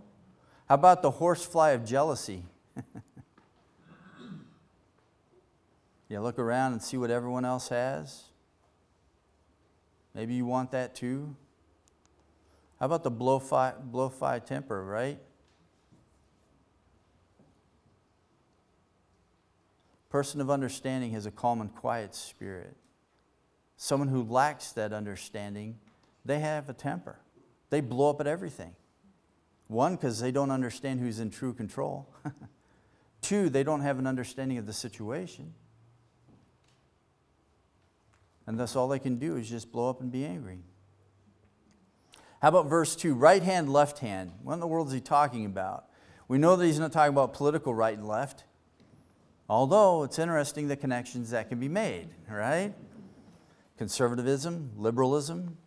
How 0.67 0.75
about 0.75 1.01
the 1.01 1.11
horsefly 1.11 1.71
of 1.71 1.85
jealousy? 1.85 2.43
you 6.09 6.19
look 6.19 6.37
around 6.37 6.73
and 6.73 6.81
see 6.81 6.97
what 6.97 7.09
everyone 7.09 7.45
else 7.45 7.69
has? 7.69 8.23
Maybe 10.13 10.33
you 10.33 10.45
want 10.45 10.71
that 10.71 10.93
too? 10.93 11.35
How 12.79 12.85
about 12.85 13.03
the 13.03 13.11
blowfly, 13.11 13.73
blowfly 13.91 14.45
temper, 14.45 14.83
right? 14.83 15.19
Person 20.09 20.39
of 20.41 20.49
understanding 20.49 21.11
has 21.11 21.25
a 21.25 21.31
calm 21.31 21.59
and 21.59 21.73
quiet 21.73 22.15
spirit. 22.15 22.75
Someone 23.75 24.07
who 24.07 24.23
lacks 24.23 24.71
that 24.71 24.93
understanding, 24.93 25.77
they 26.23 26.39
have 26.39 26.69
a 26.69 26.73
temper. 26.73 27.19
They 27.69 27.81
blow 27.81 28.09
up 28.09 28.21
at 28.21 28.27
everything. 28.27 28.75
One, 29.67 29.95
because 29.95 30.19
they 30.19 30.31
don't 30.31 30.51
understand 30.51 30.99
who's 30.99 31.19
in 31.19 31.29
true 31.29 31.53
control. 31.53 32.07
Two, 33.21 33.49
they 33.49 33.63
don't 33.63 33.81
have 33.81 33.99
an 33.99 34.07
understanding 34.07 34.57
of 34.57 34.65
the 34.65 34.73
situation. 34.73 35.53
And 38.45 38.57
thus, 38.57 38.75
all 38.75 38.87
they 38.87 38.99
can 38.99 39.17
do 39.17 39.35
is 39.35 39.49
just 39.49 39.71
blow 39.71 39.89
up 39.89 39.99
and 39.99 40.09
be 40.09 40.25
angry. 40.25 40.59
How 42.41 42.49
about 42.49 42.67
verse 42.67 42.95
2? 42.95 43.15
Right 43.15 43.41
hand, 43.41 43.71
left 43.71 43.99
hand. 43.99 44.31
What 44.43 44.53
in 44.53 44.59
the 44.59 44.67
world 44.67 44.87
is 44.87 44.93
he 44.93 45.01
talking 45.01 45.45
about? 45.45 45.85
We 46.27 46.37
know 46.37 46.55
that 46.55 46.65
he's 46.65 46.79
not 46.79 46.91
talking 46.91 47.13
about 47.13 47.33
political 47.33 47.73
right 47.73 47.97
and 47.97 48.07
left. 48.07 48.43
Although 49.49 50.03
it's 50.03 50.19
interesting 50.19 50.67
the 50.67 50.75
connections 50.75 51.29
that 51.31 51.49
can 51.49 51.59
be 51.59 51.69
made, 51.69 52.09
right? 52.29 52.73
Conservatism, 53.77 54.71
liberalism. 54.77 55.57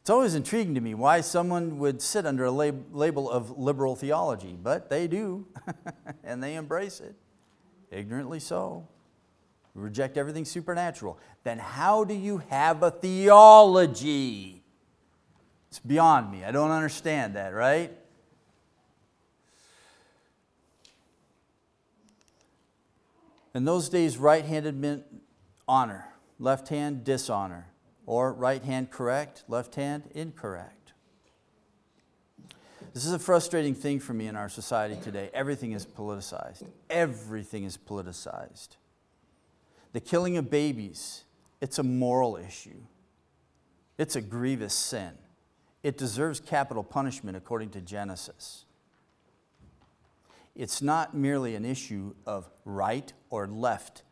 It's 0.00 0.10
always 0.10 0.34
intriguing 0.34 0.74
to 0.74 0.80
me 0.80 0.92
why 0.94 1.22
someone 1.22 1.78
would 1.78 2.02
sit 2.02 2.26
under 2.26 2.44
a 2.44 2.50
lab- 2.50 2.94
label 2.94 3.30
of 3.30 3.56
liberal 3.56 3.96
theology, 3.96 4.58
but 4.60 4.90
they 4.90 5.06
do, 5.06 5.46
and 6.24 6.42
they 6.42 6.56
embrace 6.56 7.00
it, 7.00 7.14
ignorantly 7.90 8.40
so. 8.40 8.86
Reject 9.74 10.16
everything 10.18 10.44
supernatural. 10.44 11.18
Then 11.42 11.58
how 11.58 12.04
do 12.04 12.14
you 12.14 12.38
have 12.48 12.82
a 12.82 12.90
theology? 12.90 14.63
It's 15.74 15.80
beyond 15.80 16.30
me. 16.30 16.44
I 16.44 16.52
don't 16.52 16.70
understand 16.70 17.34
that, 17.34 17.52
right? 17.52 17.90
In 23.54 23.64
those 23.64 23.88
days, 23.88 24.16
right 24.16 24.44
handed 24.44 24.76
meant 24.76 25.02
honor, 25.66 26.06
left 26.38 26.68
hand, 26.68 27.02
dishonor, 27.02 27.66
or 28.06 28.32
right 28.32 28.62
hand 28.62 28.92
correct, 28.92 29.42
left 29.48 29.74
hand 29.74 30.04
incorrect. 30.14 30.92
This 32.92 33.04
is 33.04 33.12
a 33.12 33.18
frustrating 33.18 33.74
thing 33.74 33.98
for 33.98 34.14
me 34.14 34.28
in 34.28 34.36
our 34.36 34.48
society 34.48 34.96
today. 35.02 35.28
Everything 35.34 35.72
is 35.72 35.84
politicized. 35.84 36.62
Everything 36.88 37.64
is 37.64 37.76
politicized. 37.76 38.76
The 39.92 39.98
killing 39.98 40.36
of 40.36 40.48
babies, 40.48 41.24
it's 41.60 41.80
a 41.80 41.82
moral 41.82 42.36
issue. 42.36 42.82
It's 43.98 44.14
a 44.14 44.20
grievous 44.20 44.72
sin. 44.72 45.14
It 45.84 45.98
deserves 45.98 46.40
capital 46.40 46.82
punishment 46.82 47.36
according 47.36 47.68
to 47.70 47.80
Genesis. 47.82 48.64
It's 50.56 50.80
not 50.80 51.14
merely 51.14 51.54
an 51.56 51.66
issue 51.66 52.14
of 52.26 52.48
right 52.64 53.12
or 53.28 53.46
left, 53.46 54.02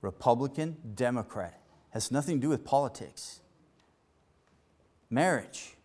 Republican, 0.00 0.78
Democrat. 0.94 1.60
It 1.90 1.94
has 1.94 2.10
nothing 2.10 2.38
to 2.38 2.40
do 2.40 2.48
with 2.48 2.64
politics. 2.64 3.40
Marriage. 5.10 5.76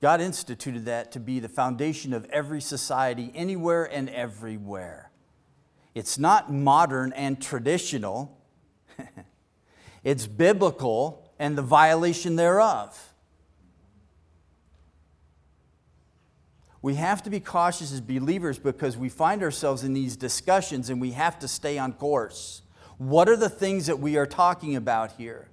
God 0.00 0.22
instituted 0.22 0.86
that 0.86 1.12
to 1.12 1.20
be 1.20 1.38
the 1.38 1.48
foundation 1.48 2.14
of 2.14 2.24
every 2.26 2.62
society, 2.62 3.30
anywhere 3.34 3.84
and 3.84 4.08
everywhere. 4.08 5.10
It's 5.94 6.18
not 6.18 6.50
modern 6.50 7.12
and 7.12 7.40
traditional, 7.40 8.38
it's 10.04 10.26
biblical 10.26 11.30
and 11.38 11.58
the 11.58 11.62
violation 11.62 12.36
thereof. 12.36 13.12
We 16.86 16.94
have 16.94 17.20
to 17.20 17.30
be 17.30 17.40
cautious 17.40 17.92
as 17.92 18.00
believers 18.00 18.60
because 18.60 18.96
we 18.96 19.08
find 19.08 19.42
ourselves 19.42 19.82
in 19.82 19.92
these 19.92 20.16
discussions 20.16 20.88
and 20.88 21.00
we 21.00 21.10
have 21.10 21.36
to 21.36 21.48
stay 21.48 21.78
on 21.78 21.92
course. 21.92 22.62
What 22.96 23.28
are 23.28 23.34
the 23.34 23.48
things 23.48 23.86
that 23.86 23.98
we 23.98 24.16
are 24.16 24.24
talking 24.24 24.76
about 24.76 25.10
here? 25.18 25.48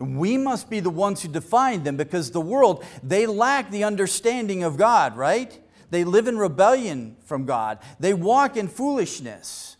We 0.00 0.36
must 0.36 0.68
be 0.68 0.80
the 0.80 0.90
ones 0.90 1.22
who 1.22 1.28
define 1.28 1.84
them 1.84 1.96
because 1.96 2.32
the 2.32 2.40
world, 2.40 2.84
they 3.00 3.26
lack 3.26 3.70
the 3.70 3.84
understanding 3.84 4.64
of 4.64 4.76
God, 4.76 5.16
right? 5.16 5.56
They 5.90 6.02
live 6.02 6.26
in 6.26 6.36
rebellion 6.36 7.16
from 7.24 7.46
God. 7.46 7.78
They 8.00 8.12
walk 8.12 8.56
in 8.56 8.66
foolishness. 8.66 9.76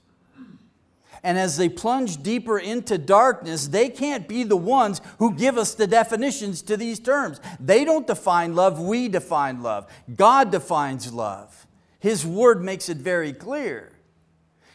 And 1.23 1.39
as 1.39 1.57
they 1.57 1.69
plunge 1.69 2.23
deeper 2.23 2.59
into 2.59 2.99
darkness, 2.99 3.69
they 3.69 3.89
can't 3.89 4.29
be 4.29 4.45
the 4.45 4.57
ones 4.57 5.01
who 5.19 5.35
give 5.35 5.59
us 5.59 5.75
the 5.75 5.87
definitions 5.87 6.63
to 6.63 6.77
these 6.77 7.01
terms. 7.01 7.41
They 7.59 7.85
don't 7.85 8.07
define 8.07 8.55
love, 8.55 8.81
we 8.81 9.09
define 9.09 9.63
love. 9.63 9.87
God 10.15 10.51
defines 10.51 11.13
love. 11.13 11.67
His 11.99 12.25
word 12.25 12.63
makes 12.63 12.89
it 12.89 12.99
very 12.99 13.33
clear. 13.33 13.93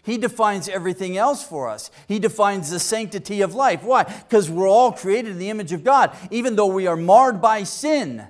He 0.03 0.17
defines 0.17 0.67
everything 0.67 1.15
else 1.15 1.43
for 1.43 1.69
us. 1.69 1.89
He 2.10 2.19
defines 2.19 2.69
the 2.69 2.79
sanctity 2.79 3.41
of 3.41 3.56
life. 3.56 3.84
Why? 3.84 4.03
Because 4.03 4.49
we're 4.49 4.67
all 4.67 4.91
created 4.91 5.32
in 5.32 5.39
the 5.39 5.49
image 5.49 5.71
of 5.71 5.86
God, 5.86 6.15
even 6.29 6.58
though 6.58 6.67
we 6.67 6.88
are 6.88 6.97
marred 6.97 7.41
by 7.41 7.63
sin 7.63 8.27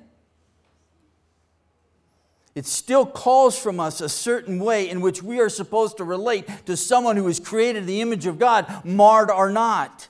it 2.55 2.65
still 2.65 3.05
calls 3.05 3.57
from 3.57 3.79
us 3.79 3.99
a 3.99 4.09
certain 4.09 4.59
way 4.59 4.89
in 4.89 5.01
which 5.01 5.23
we 5.23 5.39
are 5.39 5.49
supposed 5.49 5.97
to 5.97 6.03
relate 6.03 6.47
to 6.65 6.77
someone 6.77 7.17
who 7.17 7.27
is 7.27 7.39
created 7.39 7.87
the 7.87 8.01
image 8.01 8.27
of 8.27 8.37
God, 8.37 8.85
marred 8.85 9.31
or 9.31 9.49
not. 9.49 10.07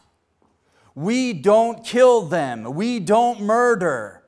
We 0.94 1.34
don't 1.34 1.86
kill 1.86 2.24
them, 2.24 2.74
we 2.76 3.00
don't 3.00 3.42
murder. 3.42 4.24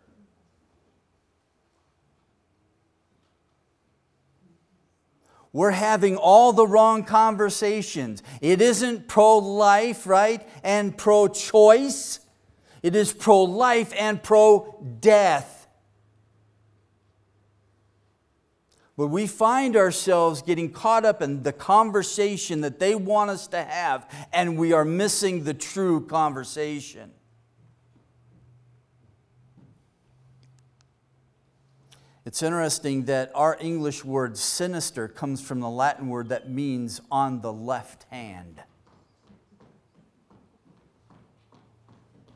We're 5.51 5.71
having 5.71 6.17
all 6.17 6.51
the 6.51 6.67
wrong 6.67 7.05
conversations. 7.05 8.21
It 8.41 8.61
isn't 8.61 9.07
pro 9.07 9.37
life, 9.37 10.05
right? 10.05 10.45
And 10.65 10.97
pro 10.97 11.29
choice. 11.29 12.19
It 12.83 12.93
is 12.93 13.13
pro 13.13 13.43
life 13.43 13.93
and 13.97 14.21
pro 14.21 14.83
death. 14.99 15.54
But 18.97 19.07
we 19.07 19.27
find 19.27 19.75
ourselves 19.75 20.41
getting 20.41 20.71
caught 20.71 21.03
up 21.03 21.21
in 21.21 21.43
the 21.43 21.51
conversation 21.51 22.61
that 22.61 22.79
they 22.79 22.95
want 22.95 23.29
us 23.29 23.47
to 23.47 23.61
have, 23.61 24.09
and 24.31 24.57
we 24.57 24.71
are 24.71 24.85
missing 24.85 25.43
the 25.43 25.53
true 25.53 26.05
conversation. 26.05 27.11
It's 32.25 32.41
interesting 32.41 33.05
that 33.05 33.31
our 33.35 33.57
English 33.59 34.03
word 34.03 34.37
sinister 34.37 35.07
comes 35.07 35.41
from 35.41 35.59
the 35.59 35.69
Latin 35.69 36.07
word 36.07 36.29
that 36.29 36.49
means 36.49 37.01
on 37.11 37.41
the 37.41 37.53
left 37.53 38.05
hand. 38.09 38.61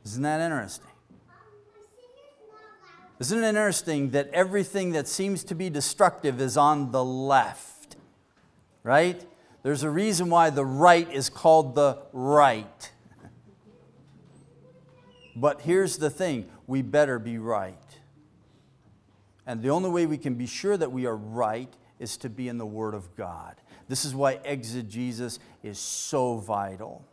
Isn't 0.06 0.24
that 0.24 0.41
interesting? 0.41 0.88
Isn't 3.20 3.44
it 3.44 3.48
interesting 3.48 4.12
that 4.12 4.30
everything 4.30 4.92
that 4.92 5.08
seems 5.08 5.44
to 5.46 5.56
be 5.56 5.70
destructive 5.70 6.40
is 6.40 6.56
on 6.56 6.92
the 6.92 7.04
left? 7.04 7.98
Right? 8.84 9.22
There's 9.62 9.84
a 9.84 9.90
reason 9.90 10.30
why 10.30 10.50
the 10.52 10.66
right 10.66 11.12
is 11.12 11.30
called 11.30 11.76
the 11.76 11.98
right. 12.14 12.92
But 15.36 15.62
here's 15.62 15.98
the 15.98 16.10
thing 16.10 16.50
we 16.66 16.82
better 16.82 17.20
be 17.20 17.38
right. 17.38 17.76
And 19.46 19.62
the 19.62 19.70
only 19.70 19.90
way 19.90 20.06
we 20.06 20.18
can 20.18 20.36
be 20.36 20.46
sure 20.46 20.78
that 20.78 20.92
we 20.92 21.06
are 21.06 21.16
right 21.16 21.74
is 21.98 22.16
to 22.18 22.30
be 22.30 22.48
in 22.48 22.58
the 22.58 22.66
Word 22.66 22.94
of 22.94 23.16
God. 23.18 23.56
This 23.90 24.06
is 24.06 24.16
why 24.16 24.40
exegesis 24.46 25.40
is 25.64 25.80
so 25.80 26.38
vital. 26.38 27.04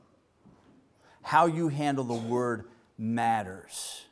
How 1.23 1.47
you 1.47 1.69
handle 1.69 2.05
the 2.05 2.15
Word 2.15 2.67
matters. 2.97 4.05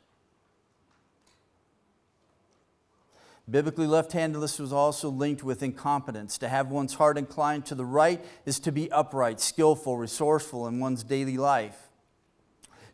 Biblically, 3.49 3.85
left 3.85 4.13
handedness 4.13 4.57
was 4.57 4.73
also 4.73 5.09
linked 5.09 5.43
with 5.43 5.61
incompetence. 5.61 6.37
To 6.39 6.49
have 6.49 6.71
one's 6.71 6.95
heart 6.95 7.17
inclined 7.17 7.65
to 7.67 7.75
the 7.75 7.85
right 7.85 8.23
is 8.45 8.59
to 8.61 8.71
be 8.71 8.91
upright, 8.91 9.39
skillful, 9.39 9.97
resourceful 9.97 10.67
in 10.67 10.79
one's 10.79 11.03
daily 11.03 11.37
life. 11.37 11.77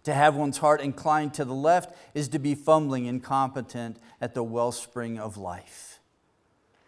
To 0.04 0.14
have 0.14 0.36
one's 0.36 0.58
heart 0.58 0.82
inclined 0.82 1.34
to 1.36 1.46
the 1.46 1.54
left 1.54 1.96
is 2.14 2.28
to 2.30 2.40
be 2.40 2.56
fumbling, 2.56 3.06
incompetent 3.06 3.98
at 4.20 4.34
the 4.34 4.44
wellspring 4.44 5.20
of 5.20 5.38
life. 5.38 6.00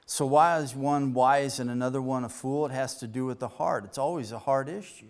So, 0.06 0.26
why 0.26 0.60
is 0.60 0.76
one 0.76 1.13
wise 1.13 1.60
and 1.60 1.69
another 1.69 2.02
one 2.02 2.26
a 2.26 2.30
fool? 2.30 2.65
It 2.65 2.71
has 2.71 2.97
to 2.97 3.08
do 3.08 3.26
with 3.26 3.39
the 3.39 3.47
heart. 3.47 3.86
It's 3.86 3.97
always 3.97 4.32
a 4.32 4.39
heart 4.39 4.67
issue. 4.67 5.06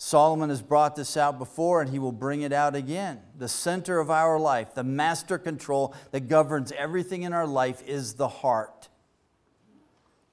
Solomon 0.00 0.48
has 0.48 0.62
brought 0.62 0.94
this 0.94 1.16
out 1.16 1.38
before 1.38 1.82
and 1.82 1.90
he 1.90 1.98
will 1.98 2.12
bring 2.12 2.42
it 2.42 2.52
out 2.52 2.76
again. 2.76 3.20
The 3.36 3.48
center 3.48 3.98
of 3.98 4.10
our 4.10 4.38
life, 4.38 4.74
the 4.74 4.84
master 4.84 5.38
control 5.38 5.92
that 6.12 6.28
governs 6.28 6.70
everything 6.72 7.22
in 7.22 7.32
our 7.32 7.46
life 7.46 7.82
is 7.86 8.14
the 8.14 8.28
heart. 8.28 8.88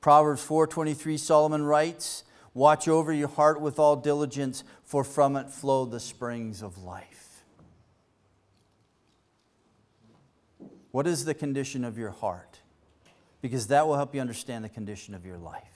Proverbs 0.01 0.43
4:23 0.43 1.17
Solomon 1.17 1.63
writes, 1.63 2.23
Watch 2.53 2.87
over 2.87 3.11
your 3.11 3.27
heart 3.27 3.59
with 3.59 3.79
all 3.79 3.95
diligence, 3.95 4.63
for 4.83 5.03
from 5.03 5.35
it 5.35 5.49
flow 5.49 5.83
the 5.83 5.99
springs 5.99 6.61
of 6.61 6.83
life. 6.83 7.43
What 10.91 11.07
is 11.07 11.25
the 11.25 11.33
condition 11.33 11.83
of 11.83 11.97
your 11.97 12.11
heart? 12.11 12.61
Because 13.41 13.67
that 13.67 13.87
will 13.87 13.95
help 13.95 14.15
you 14.15 14.21
understand 14.21 14.63
the 14.63 14.69
condition 14.69 15.13
of 15.13 15.25
your 15.25 15.37
life. 15.37 15.74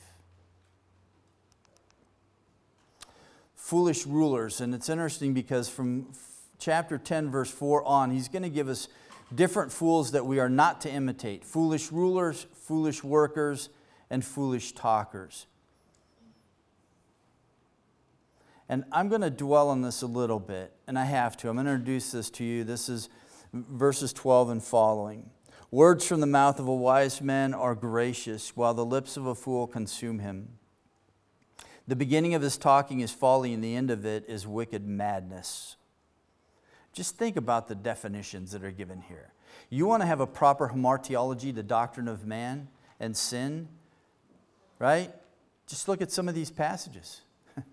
Foolish 3.69 4.07
rulers, 4.07 4.61
and 4.61 4.73
it's 4.73 4.89
interesting 4.89 5.35
because 5.35 5.69
from 5.69 6.07
chapter 6.57 6.97
10, 6.97 7.29
verse 7.29 7.51
4 7.51 7.85
on, 7.85 8.09
he's 8.09 8.27
going 8.27 8.41
to 8.41 8.49
give 8.49 8.67
us 8.67 8.87
different 9.35 9.71
fools 9.71 10.13
that 10.13 10.25
we 10.25 10.39
are 10.39 10.49
not 10.49 10.81
to 10.81 10.91
imitate 10.91 11.43
foolish 11.43 11.91
rulers, 11.91 12.47
foolish 12.55 13.03
workers, 13.03 13.69
and 14.09 14.25
foolish 14.25 14.71
talkers. 14.71 15.45
And 18.67 18.85
I'm 18.91 19.07
going 19.07 19.21
to 19.21 19.29
dwell 19.29 19.69
on 19.69 19.83
this 19.83 20.01
a 20.01 20.07
little 20.07 20.39
bit, 20.39 20.73
and 20.87 20.97
I 20.97 21.05
have 21.05 21.37
to. 21.37 21.49
I'm 21.49 21.55
going 21.55 21.67
to 21.67 21.73
introduce 21.73 22.11
this 22.11 22.31
to 22.31 22.43
you. 22.43 22.63
This 22.63 22.89
is 22.89 23.07
verses 23.53 24.11
12 24.13 24.49
and 24.49 24.63
following. 24.63 25.29
Words 25.69 26.07
from 26.07 26.21
the 26.21 26.25
mouth 26.25 26.59
of 26.59 26.67
a 26.67 26.73
wise 26.73 27.21
man 27.21 27.53
are 27.53 27.75
gracious, 27.75 28.57
while 28.57 28.73
the 28.73 28.83
lips 28.83 29.15
of 29.15 29.27
a 29.27 29.35
fool 29.35 29.67
consume 29.67 30.17
him. 30.17 30.58
The 31.89 31.95
beginning 31.95 32.35
of 32.35 32.43
his 32.43 32.55
talking 32.55 32.99
is 32.99 33.09
folly, 33.09 33.51
and 33.51 33.63
the 33.63 33.75
end 33.75 33.89
of 33.89 34.05
it 34.05 34.23
is 34.27 34.45
wicked 34.45 34.85
madness. 34.85 35.75
Just 36.93 37.17
think 37.17 37.35
about 37.35 37.67
the 37.67 37.73
definitions 37.73 38.51
that 38.51 38.63
are 38.63 38.69
given 38.69 39.01
here. 39.01 39.33
You 39.71 39.87
want 39.87 40.03
to 40.03 40.05
have 40.05 40.19
a 40.19 40.27
proper 40.27 40.69
hamartiology, 40.69 41.53
the 41.53 41.63
doctrine 41.63 42.07
of 42.07 42.27
man 42.27 42.67
and 42.99 43.17
sin, 43.17 43.69
right? 44.77 45.11
Just 45.65 45.87
look 45.87 45.99
at 45.99 46.11
some 46.11 46.29
of 46.29 46.35
these 46.35 46.51
passages. 46.51 47.21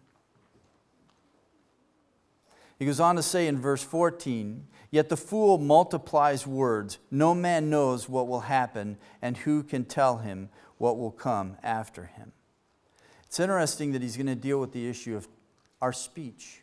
He 2.79 2.87
goes 2.87 3.01
on 3.01 3.17
to 3.17 3.23
say 3.23 3.49
in 3.49 3.59
verse 3.59 3.83
14, 3.83 4.67
Yet 4.91 5.11
the 5.11 5.17
fool 5.19 5.59
multiplies 5.59 6.47
words. 6.47 6.99
No 7.11 7.35
man 7.35 7.69
knows 7.69 8.09
what 8.09 8.29
will 8.29 8.41
happen, 8.41 8.97
and 9.21 9.37
who 9.37 9.63
can 9.63 9.85
tell 9.85 10.19
him 10.19 10.49
what 10.79 10.99
will 10.99 11.11
come 11.11 11.59
after 11.63 12.07
him? 12.07 12.33
It's 13.27 13.41
interesting 13.41 13.93
that 13.93 14.03
he's 14.03 14.17
going 14.17 14.27
to 14.27 14.35
deal 14.35 14.59
with 14.59 14.73
the 14.73 14.89
issue 14.89 15.17
of 15.17 15.29
our 15.83 15.93
speech, 15.93 16.63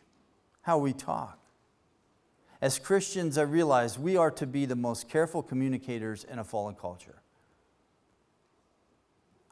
how 0.62 0.78
we 0.78 0.92
talk. 0.92 1.38
As 2.60 2.78
Christians, 2.78 3.36
I 3.36 3.42
realize 3.42 3.98
we 3.98 4.16
are 4.16 4.30
to 4.32 4.46
be 4.46 4.64
the 4.64 4.76
most 4.76 5.08
careful 5.08 5.42
communicators 5.42 6.24
in 6.24 6.38
a 6.38 6.44
fallen 6.44 6.74
culture. 6.74 7.20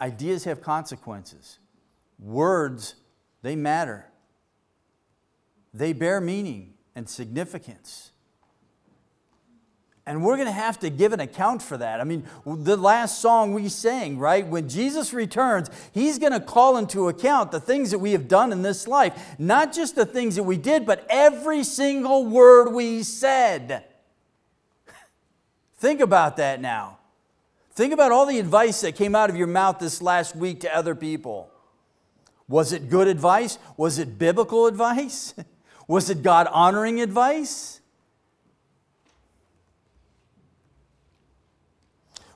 Ideas 0.01 0.45
have 0.45 0.61
consequences, 0.63 1.59
words, 2.19 2.97
they 3.43 3.55
matter 3.55 4.07
they 5.75 5.93
bear 5.93 6.21
meaning 6.21 6.75
and 6.95 7.09
significance. 7.09 8.12
And 10.05 10.25
we're 10.25 10.35
going 10.35 10.47
to 10.47 10.53
have 10.53 10.81
to 10.81 10.91
give 10.91 11.13
an 11.13 11.21
account 11.21 11.63
for 11.63 11.77
that. 11.77 12.01
I 12.01 12.05
mean, 12.05 12.25
the 12.45 12.77
last 12.77 13.21
song 13.21 13.55
we 13.55 13.69
sang, 13.69 14.19
right? 14.19 14.45
When 14.45 14.69
Jesus 14.69 15.13
returns, 15.13 15.71
he's 15.93 16.19
going 16.19 16.33
to 16.33 16.41
call 16.41 16.77
into 16.77 17.09
account 17.09 17.53
the 17.53 17.61
things 17.61 17.93
that 17.93 18.01
we 18.01 18.11
have 18.13 18.27
done 18.27 18.51
in 18.51 18.63
this 18.63 18.89
life. 18.89 19.37
Not 19.39 19.73
just 19.73 19.95
the 19.95 20.05
things 20.05 20.35
that 20.35 20.43
we 20.43 20.57
did, 20.57 20.87
but 20.87 21.07
every 21.09 21.63
single 21.63 22.27
word 22.27 22.73
we 22.73 23.05
said. 23.05 23.85
Think 25.79 26.01
about 26.01 26.37
that 26.39 26.61
now. 26.61 26.99
Think 27.75 27.93
about 27.93 28.11
all 28.11 28.27
the 28.27 28.41
advice 28.41 28.81
that 28.81 28.97
came 28.97 29.15
out 29.15 29.31
of 29.31 29.37
your 29.37 29.47
mouth 29.47 29.79
this 29.79 30.03
last 30.03 30.35
week 30.35 30.61
to 30.61 30.77
other 30.77 30.97
people. 30.97 31.49
Was 32.49 32.73
it 32.73 32.91
good 32.91 33.07
advice? 33.07 33.57
Was 33.77 34.01
it 34.01 34.19
biblical 34.19 34.67
advice? 34.67 35.33
Was 35.87 36.11
it 36.11 36.23
God 36.23 36.49
honoring 36.51 37.01
advice? 37.01 37.82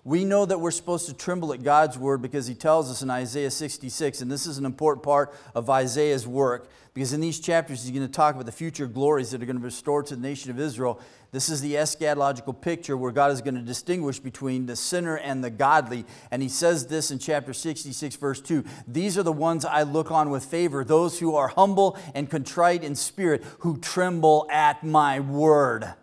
We 0.07 0.25
know 0.25 0.47
that 0.47 0.61
we're 0.61 0.71
supposed 0.71 1.07
to 1.07 1.15
tremble 1.15 1.53
at 1.53 1.65
God's 1.65 1.99
word 1.99 2.23
because 2.23 2.47
he 2.47 2.55
tells 2.55 2.93
us 2.93 3.03
in 3.03 3.11
Isaiah 3.11 3.51
66, 3.51 4.21
and 4.21 4.31
this 4.31 4.47
is 4.47 4.57
an 4.57 4.65
important 4.65 5.03
part 5.03 5.35
of 5.53 5.69
Isaiah's 5.69 6.29
work, 6.29 6.71
because 6.95 7.13
in 7.13 7.21
these 7.21 7.41
chapters 7.41 7.83
he's 7.83 7.91
going 7.91 8.07
to 8.07 8.13
talk 8.13 8.37
about 8.37 8.47
the 8.47 8.53
future 8.53 8.87
glories 8.87 9.33
that 9.33 9.43
are 9.43 9.47
going 9.47 9.57
to 9.57 9.61
be 9.61 9.65
restored 9.65 10.07
to 10.07 10.15
the 10.15 10.23
nation 10.23 10.53
of 10.53 10.61
Israel. 10.61 11.01
This 11.33 11.49
is 11.49 11.61
the 11.61 11.75
eschatological 11.75 12.61
picture 12.61 12.97
where 12.97 13.11
God 13.11 13.33
is 13.33 13.41
going 13.41 13.57
to 13.57 13.63
distinguish 13.63 14.21
between 14.21 14.67
the 14.67 14.77
sinner 14.77 15.19
and 15.19 15.43
the 15.43 15.51
godly. 15.51 16.05
And 16.31 16.41
he 16.41 16.49
says 16.49 16.87
this 16.87 17.11
in 17.11 17.19
chapter 17.19 17.53
66, 17.53 18.15
verse 18.15 18.41
2 18.41 18.65
These 18.87 19.19
are 19.19 19.25
the 19.25 19.33
ones 19.33 19.65
I 19.65 19.83
look 19.83 20.13
on 20.13 20.31
with 20.31 20.45
favor, 20.45 20.85
those 20.85 21.19
who 21.19 21.35
are 21.35 21.49
humble 21.49 21.99
and 22.15 22.31
contrite 22.31 22.85
in 22.85 22.95
spirit, 22.95 23.43
who 23.59 23.77
tremble 23.79 24.47
at 24.53 24.85
my 24.85 25.19
word. 25.19 25.95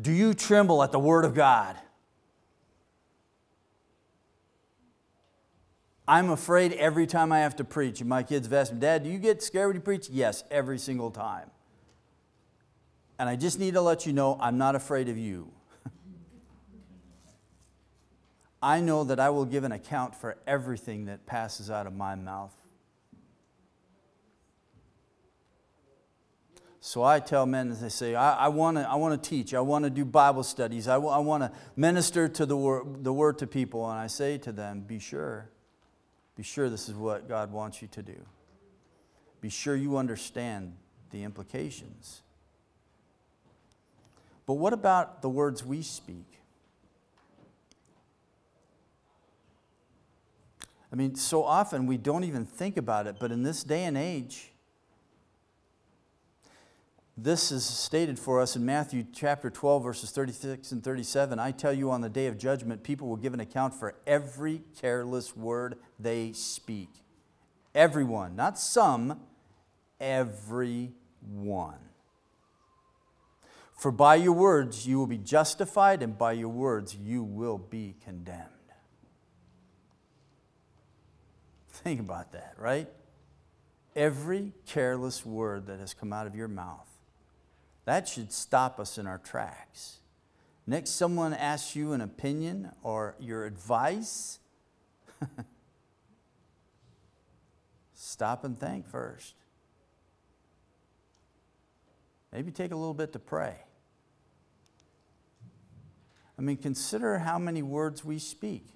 Do 0.00 0.12
you 0.12 0.34
tremble 0.34 0.84
at 0.84 0.92
the 0.92 1.00
word 1.00 1.24
of 1.24 1.34
God? 1.34 1.76
I'm 6.06 6.28
afraid 6.30 6.74
every 6.74 7.06
time 7.06 7.32
I 7.32 7.40
have 7.40 7.56
to 7.56 7.64
preach. 7.64 8.00
And 8.00 8.08
my 8.08 8.22
kids 8.22 8.46
have 8.46 8.52
asked 8.52 8.74
me, 8.74 8.80
Dad, 8.80 9.04
do 9.04 9.10
you 9.10 9.18
get 9.18 9.42
scared 9.42 9.68
when 9.68 9.76
you 9.76 9.82
preach? 9.82 10.08
Yes, 10.10 10.44
every 10.50 10.78
single 10.78 11.10
time. 11.10 11.50
And 13.18 13.28
I 13.28 13.36
just 13.36 13.58
need 13.58 13.74
to 13.74 13.80
let 13.80 14.06
you 14.06 14.12
know 14.12 14.36
I'm 14.40 14.58
not 14.58 14.74
afraid 14.74 15.08
of 15.08 15.16
you. 15.16 15.50
I 18.62 18.80
know 18.80 19.04
that 19.04 19.18
I 19.18 19.30
will 19.30 19.46
give 19.46 19.64
an 19.64 19.72
account 19.72 20.14
for 20.14 20.36
everything 20.46 21.06
that 21.06 21.24
passes 21.26 21.70
out 21.70 21.86
of 21.86 21.94
my 21.94 22.16
mouth. 22.16 22.54
So 26.80 27.02
I 27.02 27.18
tell 27.18 27.46
men 27.46 27.70
as 27.70 27.80
they 27.80 27.88
say, 27.88 28.14
I, 28.14 28.44
I 28.44 28.48
want 28.48 28.76
to 28.76 29.16
teach, 29.30 29.54
I 29.54 29.60
want 29.60 29.84
to 29.84 29.90
do 29.90 30.04
Bible 30.04 30.42
studies, 30.42 30.86
I 30.86 30.98
want 30.98 31.42
to 31.44 31.50
minister 31.76 32.28
to 32.28 32.44
the, 32.44 32.58
wor- 32.58 32.84
the 32.86 33.10
word 33.12 33.38
to 33.38 33.46
people. 33.46 33.88
And 33.88 33.98
I 33.98 34.06
say 34.06 34.36
to 34.38 34.52
them, 34.52 34.80
be 34.80 34.98
sure 34.98 35.48
be 36.36 36.42
sure 36.42 36.68
this 36.68 36.88
is 36.88 36.94
what 36.94 37.28
God 37.28 37.52
wants 37.52 37.80
you 37.80 37.88
to 37.88 38.02
do. 38.02 38.16
Be 39.40 39.48
sure 39.50 39.76
you 39.76 39.98
understand 39.98 40.74
the 41.10 41.22
implications. 41.22 42.22
But 44.46 44.54
what 44.54 44.72
about 44.72 45.22
the 45.22 45.28
words 45.28 45.64
we 45.64 45.82
speak? 45.82 46.26
I 50.92 50.96
mean, 50.96 51.14
so 51.14 51.42
often 51.42 51.86
we 51.86 51.96
don't 51.96 52.24
even 52.24 52.44
think 52.44 52.76
about 52.76 53.06
it, 53.06 53.16
but 53.18 53.32
in 53.32 53.42
this 53.42 53.64
day 53.64 53.84
and 53.84 53.96
age, 53.98 54.52
this 57.16 57.52
is 57.52 57.64
stated 57.64 58.18
for 58.18 58.40
us 58.40 58.56
in 58.56 58.66
Matthew 58.66 59.06
chapter 59.12 59.48
12, 59.48 59.84
verses 59.84 60.10
36 60.10 60.72
and 60.72 60.82
37. 60.82 61.38
I 61.38 61.52
tell 61.52 61.72
you, 61.72 61.92
on 61.92 62.00
the 62.00 62.08
day 62.08 62.26
of 62.26 62.36
judgment, 62.36 62.82
people 62.82 63.08
will 63.08 63.16
give 63.16 63.32
an 63.34 63.40
account 63.40 63.72
for 63.72 63.94
every 64.04 64.62
careless 64.80 65.36
word 65.36 65.76
they 65.98 66.32
speak. 66.32 66.88
Everyone, 67.72 68.34
not 68.34 68.58
some, 68.58 69.20
everyone. 70.00 70.94
For 73.76 73.92
by 73.92 74.16
your 74.16 74.32
words 74.32 74.86
you 74.86 74.98
will 74.98 75.06
be 75.06 75.18
justified, 75.18 76.02
and 76.02 76.18
by 76.18 76.32
your 76.32 76.48
words 76.48 76.96
you 76.96 77.22
will 77.22 77.58
be 77.58 77.94
condemned. 78.04 78.48
Think 81.68 82.00
about 82.00 82.32
that, 82.32 82.54
right? 82.58 82.88
Every 83.94 84.52
careless 84.66 85.24
word 85.24 85.66
that 85.68 85.78
has 85.78 85.94
come 85.94 86.12
out 86.12 86.26
of 86.26 86.34
your 86.34 86.48
mouth 86.48 86.88
that 87.84 88.08
should 88.08 88.32
stop 88.32 88.80
us 88.80 88.98
in 88.98 89.06
our 89.06 89.18
tracks. 89.18 89.98
Next, 90.66 90.90
someone 90.90 91.34
asks 91.34 91.76
you 91.76 91.92
an 91.92 92.00
opinion 92.00 92.70
or 92.82 93.14
your 93.20 93.44
advice. 93.44 94.38
Stop 97.94 98.44
and 98.44 98.58
think 98.58 98.86
first. 98.88 99.34
Maybe 102.32 102.50
take 102.50 102.72
a 102.72 102.76
little 102.76 102.94
bit 102.94 103.12
to 103.12 103.18
pray. 103.18 103.56
I 106.38 106.42
mean, 106.42 106.56
consider 106.56 107.18
how 107.18 107.38
many 107.38 107.62
words 107.62 108.04
we 108.04 108.18
speak. 108.18 108.66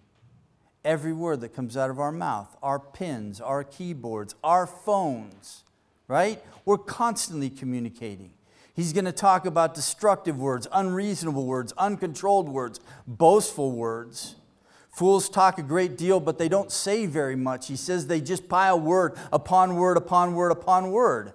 Every 0.85 1.13
word 1.13 1.41
that 1.41 1.55
comes 1.55 1.77
out 1.77 1.91
of 1.91 1.99
our 1.99 2.13
mouth, 2.13 2.57
our 2.63 2.79
pens, 2.79 3.41
our 3.41 3.65
keyboards, 3.65 4.35
our 4.45 4.67
phones, 4.67 5.65
right? 6.07 6.43
We're 6.65 6.79
constantly 6.79 7.51
communicating. 7.51 8.31
He's 8.79 8.93
going 8.93 9.07
to 9.07 9.13
talk 9.13 9.45
about 9.45 9.75
destructive 9.75 10.39
words, 10.39 10.69
unreasonable 10.71 11.47
words, 11.47 11.73
uncontrolled 11.77 12.49
words, 12.49 12.79
boastful 13.09 13.73
words. 13.73 14.37
Fools 14.93 15.29
talk 15.29 15.59
a 15.59 15.65
great 15.65 15.99
deal, 15.99 16.21
but 16.21 16.39
they 16.39 16.49
don't 16.49 16.71
say 16.71 17.05
very 17.05 17.35
much. 17.35 17.67
He 17.67 17.75
says 17.75 18.07
they 18.07 18.21
just 18.21 18.49
pile 18.49 18.79
word 18.79 19.19
upon 19.33 19.75
word 19.75 19.97
upon 19.97 20.37
word 20.37 20.53
upon 20.53 20.93
word. 20.93 21.33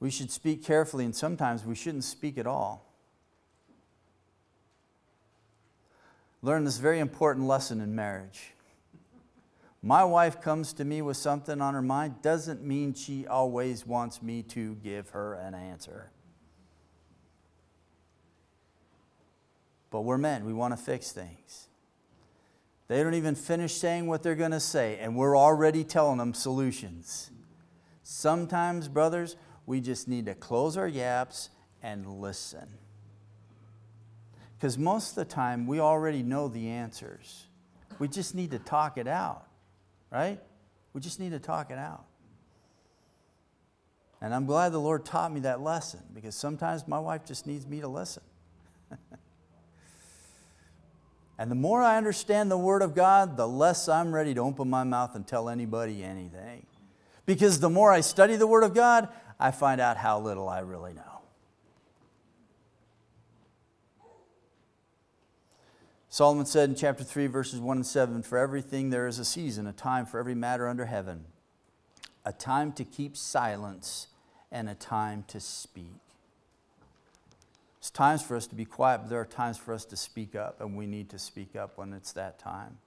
We 0.00 0.10
should 0.10 0.30
speak 0.30 0.64
carefully, 0.64 1.04
and 1.04 1.14
sometimes 1.14 1.62
we 1.62 1.74
shouldn't 1.74 2.04
speak 2.04 2.38
at 2.38 2.46
all. 2.46 2.90
Learn 6.40 6.64
this 6.64 6.78
very 6.78 6.98
important 6.98 7.46
lesson 7.46 7.82
in 7.82 7.94
marriage. 7.94 8.54
My 9.82 10.04
wife 10.04 10.42
comes 10.42 10.74
to 10.74 10.84
me 10.84 11.00
with 11.00 11.16
something 11.16 11.60
on 11.60 11.72
her 11.72 11.82
mind 11.82 12.20
doesn't 12.20 12.62
mean 12.62 12.92
she 12.92 13.26
always 13.26 13.86
wants 13.86 14.20
me 14.20 14.42
to 14.44 14.74
give 14.76 15.10
her 15.10 15.34
an 15.34 15.54
answer. 15.54 16.10
But 19.90 20.02
we're 20.02 20.18
men, 20.18 20.44
we 20.44 20.52
want 20.52 20.76
to 20.76 20.82
fix 20.82 21.12
things. 21.12 21.68
They 22.88 23.02
don't 23.02 23.14
even 23.14 23.34
finish 23.34 23.74
saying 23.74 24.06
what 24.06 24.22
they're 24.22 24.34
going 24.34 24.50
to 24.50 24.60
say, 24.60 24.98
and 25.00 25.16
we're 25.16 25.36
already 25.36 25.82
telling 25.82 26.18
them 26.18 26.34
solutions. 26.34 27.30
Sometimes, 28.02 28.88
brothers, 28.88 29.36
we 29.64 29.80
just 29.80 30.08
need 30.08 30.26
to 30.26 30.34
close 30.34 30.76
our 30.76 30.88
yaps 30.88 31.50
and 31.82 32.06
listen. 32.20 32.68
Because 34.58 34.76
most 34.76 35.10
of 35.10 35.14
the 35.14 35.24
time, 35.24 35.66
we 35.66 35.80
already 35.80 36.22
know 36.22 36.48
the 36.48 36.68
answers. 36.68 37.46
We 37.98 38.08
just 38.08 38.34
need 38.34 38.50
to 38.50 38.58
talk 38.58 38.98
it 38.98 39.08
out 39.08 39.49
right? 40.10 40.40
We 40.92 41.00
just 41.00 41.20
need 41.20 41.30
to 41.30 41.38
talk 41.38 41.70
it 41.70 41.78
out. 41.78 42.04
And 44.20 44.34
I'm 44.34 44.44
glad 44.44 44.72
the 44.72 44.80
Lord 44.80 45.04
taught 45.04 45.32
me 45.32 45.40
that 45.40 45.60
lesson 45.62 46.00
because 46.12 46.34
sometimes 46.34 46.86
my 46.86 46.98
wife 46.98 47.24
just 47.24 47.46
needs 47.46 47.66
me 47.66 47.80
to 47.80 47.88
listen. 47.88 48.22
and 51.38 51.50
the 51.50 51.54
more 51.54 51.82
I 51.82 51.96
understand 51.96 52.50
the 52.50 52.58
Word 52.58 52.82
of 52.82 52.94
God, 52.94 53.38
the 53.38 53.48
less 53.48 53.88
I'm 53.88 54.12
ready 54.12 54.34
to 54.34 54.40
open 54.40 54.68
my 54.68 54.84
mouth 54.84 55.14
and 55.14 55.26
tell 55.26 55.48
anybody 55.48 56.04
anything. 56.04 56.66
Because 57.24 57.60
the 57.60 57.70
more 57.70 57.90
I 57.92 58.00
study 58.00 58.36
the 58.36 58.46
Word 58.46 58.64
of 58.64 58.74
God, 58.74 59.08
I 59.38 59.52
find 59.52 59.80
out 59.80 59.96
how 59.96 60.20
little 60.20 60.48
I 60.48 60.60
really 60.60 60.92
know. 60.92 61.19
Solomon 66.12 66.44
said 66.44 66.68
in 66.68 66.74
chapter 66.74 67.04
3, 67.04 67.28
verses 67.28 67.60
1 67.60 67.76
and 67.78 67.86
7 67.86 68.22
For 68.24 68.36
everything 68.36 68.90
there 68.90 69.06
is 69.06 69.20
a 69.20 69.24
season, 69.24 69.68
a 69.68 69.72
time 69.72 70.06
for 70.06 70.18
every 70.18 70.34
matter 70.34 70.68
under 70.68 70.86
heaven, 70.86 71.24
a 72.24 72.32
time 72.32 72.72
to 72.72 72.84
keep 72.84 73.16
silence, 73.16 74.08
and 74.50 74.68
a 74.68 74.74
time 74.74 75.24
to 75.28 75.38
speak. 75.38 76.00
It's 77.78 77.90
times 77.90 78.22
for 78.22 78.34
us 78.34 78.48
to 78.48 78.56
be 78.56 78.64
quiet, 78.64 79.02
but 79.02 79.10
there 79.10 79.20
are 79.20 79.24
times 79.24 79.56
for 79.56 79.72
us 79.72 79.84
to 79.84 79.96
speak 79.96 80.34
up, 80.34 80.60
and 80.60 80.76
we 80.76 80.84
need 80.84 81.08
to 81.10 81.18
speak 81.18 81.54
up 81.54 81.78
when 81.78 81.92
it's 81.92 82.12
that 82.12 82.40
time. 82.40 82.78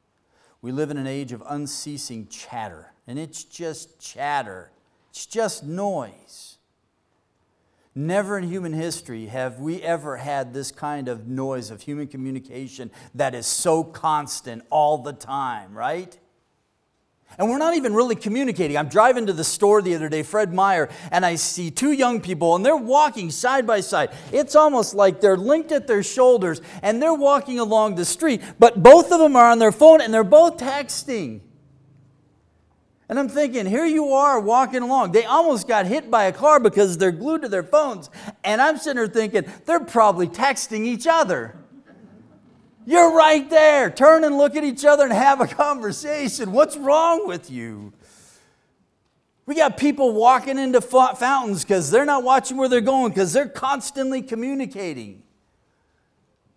We 0.62 0.74
live 0.74 0.92
in 0.92 0.98
an 0.98 1.08
age 1.08 1.32
of 1.32 1.42
unceasing 1.48 2.28
chatter, 2.28 2.92
and 3.08 3.18
it's 3.18 3.46
just 3.46 4.02
chatter, 4.02 4.70
it's 5.10 5.26
just 5.26 5.64
noise. 5.64 6.58
Never 7.96 8.40
in 8.40 8.46
human 8.50 8.74
history 8.74 9.28
have 9.28 9.60
we 9.60 9.82
ever 9.82 10.18
had 10.18 10.54
this 10.54 10.72
kind 10.72 11.08
of 11.08 11.28
noise 11.28 11.70
of 11.70 11.84
human 11.84 12.08
communication 12.08 12.90
that 13.14 13.36
is 13.36 13.46
so 13.46 13.84
constant 13.84 14.64
all 14.72 14.98
the 14.98 15.14
time, 15.14 15.78
right? 15.78 16.18
And 17.38 17.50
we're 17.50 17.60
not 17.60 17.76
even 17.76 17.94
really 17.94 18.16
communicating. 18.16 18.78
I'm 18.78 18.90
driving 18.90 19.28
to 19.28 19.34
the 19.34 19.44
store 19.44 19.82
the 19.82 19.96
other 19.96 20.10
day, 20.10 20.24
Fred 20.24 20.54
Meyer, 20.54 20.90
and 21.12 21.26
I 21.26 21.36
see 21.36 21.72
two 21.72 21.92
young 21.92 22.22
people, 22.22 22.56
and 22.56 22.66
they're 22.66 22.76
walking 22.76 23.32
side 23.32 23.66
by 23.66 23.82
side. 23.82 24.12
It's 24.32 24.56
almost 24.56 24.94
like 24.94 25.22
they're 25.22 25.38
linked 25.38 25.72
at 25.72 25.88
their 25.88 26.04
shoulders, 26.04 26.62
and 26.82 27.02
they're 27.02 27.14
walking 27.14 27.60
along 27.60 27.96
the 27.96 28.06
street, 28.06 28.42
but 28.60 28.82
both 28.82 29.12
of 29.12 29.20
them 29.20 29.36
are 29.36 29.50
on 29.50 29.60
their 29.60 29.72
phone 29.72 30.02
and 30.02 30.14
they're 30.14 30.24
both 30.24 30.58
texting. 30.58 31.42
And 33.10 33.20
I'm 33.20 33.28
thinking, 33.28 33.66
here 33.66 33.86
you 33.86 34.14
are 34.14 34.40
walking 34.40 34.82
along. 34.82 35.12
They 35.12 35.26
almost 35.26 35.68
got 35.68 35.86
hit 35.86 36.10
by 36.10 36.26
a 36.26 36.32
car 36.32 36.60
because 36.60 36.98
they're 36.98 37.12
glued 37.12 37.42
to 37.42 37.50
their 37.50 37.64
phones. 37.64 38.10
And 38.44 38.62
I'm 38.62 38.78
sitting 38.78 38.96
there 38.96 39.08
thinking, 39.08 39.46
they're 39.66 39.82
probably 39.82 40.28
texting 40.28 40.86
each 40.86 41.06
other. 41.06 41.56
You're 42.86 43.16
right 43.16 43.50
there. 43.50 43.90
Turn 43.90 44.24
and 44.24 44.38
look 44.38 44.56
at 44.56 44.64
each 44.64 44.86
other 44.86 45.04
and 45.04 45.14
have 45.14 45.42
a 45.42 45.48
conversation. 45.48 46.52
What's 46.52 46.76
wrong 46.78 47.28
with 47.28 47.52
you? 47.52 47.94
We 49.46 49.56
got 49.56 49.78
people 49.78 50.14
walking 50.14 50.58
into 50.58 50.80
fountains 50.80 51.64
because 51.64 51.92
they're 51.92 52.06
not 52.06 52.24
watching 52.24 52.56
where 52.56 52.70
they're 52.70 52.82
going 52.82 53.12
because 53.12 53.34
they're 53.34 53.50
constantly 53.50 54.22
communicating. 54.22 55.24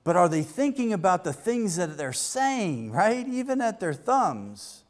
But 0.05 0.15
are 0.15 0.29
they 0.29 0.43
thinking 0.43 0.93
about 0.93 1.25
the 1.25 1.33
things 1.33 1.77
that 1.77 1.97
they're 1.97 2.13
saying, 2.13 2.93
right? 2.93 3.27
Even 3.27 3.61
at 3.61 3.81
their 3.81 3.93
thumbs. 3.93 4.85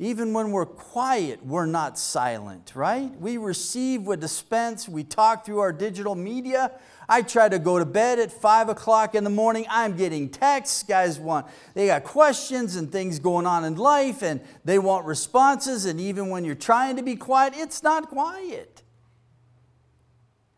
Even 0.00 0.32
when 0.32 0.50
we're 0.50 0.64
quiet, 0.64 1.44
we're 1.44 1.66
not 1.66 1.98
silent, 1.98 2.72
right? 2.74 3.14
We 3.20 3.36
receive, 3.36 4.04
we 4.04 4.16
dispense, 4.16 4.88
we 4.88 5.04
talk 5.04 5.44
through 5.44 5.58
our 5.58 5.74
digital 5.74 6.14
media. 6.14 6.72
I 7.06 7.20
try 7.20 7.50
to 7.50 7.58
go 7.58 7.78
to 7.78 7.84
bed 7.84 8.18
at 8.18 8.32
five 8.32 8.70
o'clock 8.70 9.14
in 9.14 9.24
the 9.24 9.30
morning. 9.30 9.66
I'm 9.68 9.98
getting 9.98 10.30
texts. 10.30 10.84
Guys 10.84 11.20
want, 11.20 11.48
they 11.74 11.88
got 11.88 12.04
questions 12.04 12.76
and 12.76 12.90
things 12.90 13.18
going 13.18 13.46
on 13.46 13.62
in 13.66 13.76
life 13.76 14.22
and 14.22 14.40
they 14.64 14.78
want 14.78 15.04
responses. 15.04 15.84
And 15.84 16.00
even 16.00 16.30
when 16.30 16.46
you're 16.46 16.54
trying 16.54 16.96
to 16.96 17.02
be 17.02 17.14
quiet, 17.14 17.52
it's 17.54 17.82
not 17.82 18.08
quiet. 18.08 18.80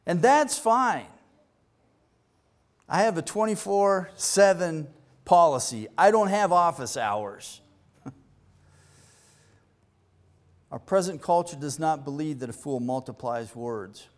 And 0.07 0.23
that's 0.23 0.57
fine. 0.57 1.07
I 2.89 3.03
have 3.03 3.19
a 3.19 3.23
24 3.23 4.11
7 4.15 4.87
policy, 5.25 5.89
I 5.99 6.13
don't 6.13 6.29
have 6.29 6.53
office 6.53 6.97
hours. 6.97 7.62
Our 10.73 10.79
present 10.79 11.21
culture 11.21 11.55
does 11.55 11.79
not 11.79 12.03
believe 12.03 12.39
that 12.39 12.49
a 12.49 12.53
fool 12.55 12.81
multiplies 12.81 13.55
words. 13.55 14.09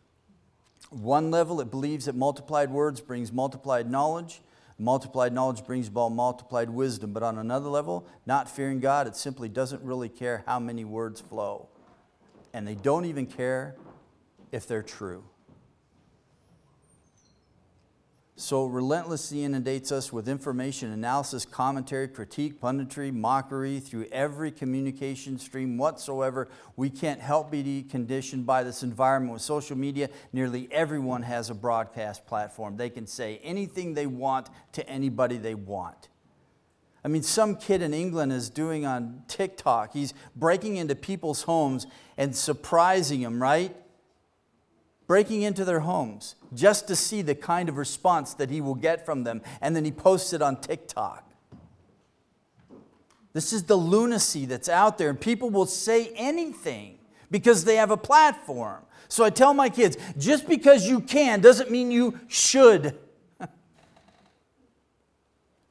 One 0.89 1.33
level, 1.33 1.61
it 1.61 1.69
believes 1.69 2.05
that 2.05 2.15
multiplied 2.15 2.71
words 2.71 3.01
brings 3.01 3.33
multiplied 3.33 3.91
knowledge. 3.91 4.41
Multiplied 4.79 5.33
knowledge 5.33 5.65
brings 5.65 5.89
about 5.89 6.11
multiplied 6.11 6.71
wisdom. 6.71 7.13
But 7.13 7.25
on 7.25 7.39
another 7.39 7.69
level, 7.69 8.07
not 8.25 8.49
fearing 8.49 8.79
God, 8.79 9.09
it 9.09 9.17
simply 9.17 9.49
doesn't 9.49 9.83
really 9.83 10.09
care 10.09 10.45
how 10.47 10.61
many 10.61 10.85
words 10.85 11.21
flow. 11.21 11.67
And 12.53 12.69
they 12.69 12.77
don't 12.77 13.05
even 13.05 13.27
care 13.27 13.75
if 14.53 14.69
they're 14.69 14.85
true. 14.85 15.25
So 18.37 18.67
relentlessly 18.67 19.45
inundates 19.45 19.93
us 19.93 20.13
with 20.13 20.29
information, 20.29 20.91
analysis, 20.91 21.45
commentary, 21.45 22.09
critique, 22.09 22.61
punditry, 22.61 23.15
mockery 23.15 23.79
through 23.79 24.07
every 24.11 24.51
communication 24.51 25.39
stream 25.39 25.79
whatsoever. 25.79 26.49
We 26.75 26.91
can't 26.91 27.21
help 27.21 27.53
be 27.53 27.85
conditioned 27.89 28.45
by 28.45 28.65
this 28.65 28.83
environment 28.83 29.35
with 29.35 29.43
social 29.43 29.79
media. 29.79 30.09
Nearly 30.33 30.69
everyone 30.73 31.23
has 31.23 31.49
a 31.49 31.55
broadcast 31.55 32.27
platform. 32.27 32.77
They 32.77 32.91
can 32.91 33.07
say 33.07 33.41
anything 33.45 33.95
they 33.95 34.07
want 34.09 34.49
to 34.73 34.89
anybody 34.89 35.37
they 35.37 35.55
want. 35.55 36.09
I 37.05 37.09
mean, 37.09 37.23
some 37.23 37.55
kid 37.55 37.83
in 37.83 37.95
England 37.95 38.33
is 38.33 38.51
doing 38.51 38.85
on 38.85 39.23
TikTok. 39.29 39.93
He's 39.93 40.13
breaking 40.35 40.77
into 40.77 40.97
people's 40.97 41.43
homes 41.43 41.87
and 42.17 42.35
surprising 42.35 43.21
them, 43.21 43.41
right? 43.41 43.77
Breaking 45.07 45.43
into 45.43 45.65
their 45.65 45.81
homes 45.81 46.35
just 46.55 46.89
to 46.89 46.97
see 46.97 47.23
the 47.23 47.35
kind 47.35 47.69
of 47.69 47.77
response 47.77 48.35
that 48.35 48.51
he 48.51 48.61
will 48.61 48.75
get 48.75 49.05
from 49.05 49.25
them. 49.25 49.43
And 49.61 49.75
then 49.75 49.85
he 49.85 49.93
posts 49.93 50.33
it 50.33 50.43
on 50.43 50.57
TikTok. 50.61 51.31
This 53.33 53.53
is 53.53 53.65
the 53.65 53.77
lunacy 53.77 54.47
that's 54.47 54.69
out 54.69 54.97
there, 54.97 55.11
and 55.11 55.21
people 55.21 55.51
will 55.51 55.67
say 55.67 56.13
anything 56.15 56.99
because 57.31 57.65
they 57.65 57.77
have 57.77 57.91
a 57.91 57.97
platform. 57.97 58.83
So 59.09 59.25
I 59.25 59.31
tell 59.31 59.53
my 59.55 59.69
kids 59.69 59.97
just 60.17 60.47
because 60.49 60.87
you 60.87 61.01
can 61.01 61.41
doesn't 61.41 61.71
mean 61.71 61.91
you 61.91 62.19
should. 62.29 62.97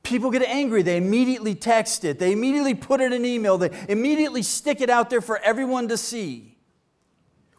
People 0.04 0.30
get 0.30 0.44
angry, 0.44 0.82
they 0.82 0.98
immediately 0.98 1.56
text 1.56 2.04
it, 2.04 2.20
they 2.20 2.34
immediately 2.34 2.76
put 2.76 3.00
it 3.00 3.14
in 3.14 3.26
email, 3.26 3.58
they 3.58 3.72
immediately 3.88 4.44
stick 4.44 4.82
it 4.82 4.90
out 4.90 5.10
there 5.10 5.22
for 5.22 5.40
everyone 5.40 5.88
to 5.88 5.98
see. 5.98 6.53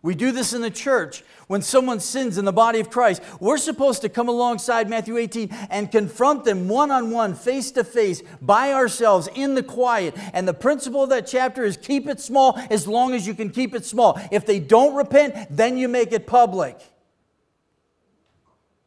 We 0.05 0.15
do 0.15 0.33
this 0.33 0.53
in 0.53 0.61
the 0.61 0.71
church. 0.71 1.25
When 1.47 1.63
someone 1.63 1.99
sins 1.99 2.37
in 2.37 2.45
the 2.45 2.53
body 2.53 2.79
of 2.79 2.91
Christ, 2.91 3.23
we're 3.41 3.57
supposed 3.57 4.03
to 4.03 4.11
come 4.11 4.29
alongside 4.29 4.87
Matthew 4.87 5.17
18 5.17 5.49
and 5.71 5.91
confront 5.91 6.45
them 6.45 6.69
one 6.69 6.91
on 6.91 7.11
one, 7.11 7.35
face 7.35 7.71
to 7.71 7.85
face, 7.85 8.23
by 8.43 8.75
ourselves, 8.75 9.31
in 9.35 9.55
the 9.55 9.63
quiet. 9.63 10.15
And 10.35 10.47
the 10.47 10.53
principle 10.53 11.03
of 11.03 11.09
that 11.09 11.27
chapter 11.27 11.65
is 11.65 11.79
keep 11.79 12.07
it 12.07 12.21
small 12.21 12.61
as 12.69 12.87
long 12.87 13.15
as 13.15 13.27
you 13.27 13.33
can 13.33 13.49
keep 13.49 13.75
it 13.75 13.87
small. 13.87 14.21
If 14.31 14.45
they 14.45 14.61
don't 14.61 14.95
repent, 14.95 15.37
then 15.49 15.79
you 15.79 15.89
make 15.89 16.13
it 16.13 16.27
public. 16.27 16.79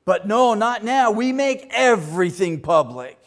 But 0.06 0.28
no, 0.28 0.54
not 0.54 0.84
now. 0.84 1.10
We 1.10 1.34
make 1.34 1.68
everything 1.72 2.62
public. 2.62 3.18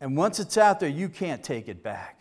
And 0.00 0.16
once 0.16 0.40
it's 0.40 0.56
out 0.56 0.80
there, 0.80 0.88
you 0.88 1.10
can't 1.10 1.44
take 1.44 1.68
it 1.68 1.82
back. 1.82 2.13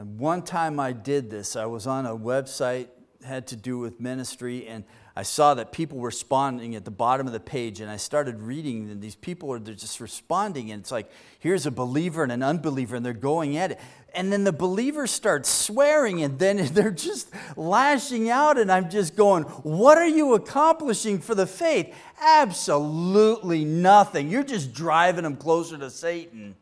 And 0.00 0.18
one 0.18 0.40
time 0.40 0.80
I 0.80 0.92
did 0.92 1.28
this, 1.28 1.56
I 1.56 1.66
was 1.66 1.86
on 1.86 2.06
a 2.06 2.16
website 2.16 2.88
had 3.22 3.46
to 3.48 3.54
do 3.54 3.78
with 3.78 4.00
ministry 4.00 4.66
and 4.66 4.82
I 5.14 5.24
saw 5.24 5.52
that 5.52 5.72
people 5.72 5.98
were 5.98 6.06
responding 6.06 6.74
at 6.74 6.86
the 6.86 6.90
bottom 6.90 7.26
of 7.26 7.34
the 7.34 7.40
page 7.40 7.80
and 7.80 7.90
I 7.90 7.98
started 7.98 8.40
reading 8.40 8.88
and 8.88 9.02
these 9.02 9.14
people 9.14 9.52
are 9.52 9.58
they're 9.58 9.74
just 9.74 10.00
responding 10.00 10.70
and 10.70 10.80
it's 10.80 10.90
like 10.90 11.10
here's 11.38 11.66
a 11.66 11.70
believer 11.70 12.22
and 12.22 12.32
an 12.32 12.42
unbeliever 12.42 12.96
and 12.96 13.04
they're 13.04 13.12
going 13.12 13.58
at 13.58 13.72
it. 13.72 13.80
And 14.14 14.32
then 14.32 14.44
the 14.44 14.54
believer 14.54 15.06
starts 15.06 15.50
swearing 15.50 16.22
and 16.22 16.38
then 16.38 16.66
they're 16.72 16.90
just 16.90 17.30
lashing 17.58 18.30
out 18.30 18.56
and 18.56 18.72
I'm 18.72 18.88
just 18.88 19.16
going 19.16 19.42
what 19.42 19.98
are 19.98 20.08
you 20.08 20.32
accomplishing 20.32 21.18
for 21.18 21.34
the 21.34 21.46
faith? 21.46 21.94
Absolutely 22.22 23.66
nothing. 23.66 24.30
You're 24.30 24.44
just 24.44 24.72
driving 24.72 25.24
them 25.24 25.36
closer 25.36 25.76
to 25.76 25.90
Satan 25.90 26.54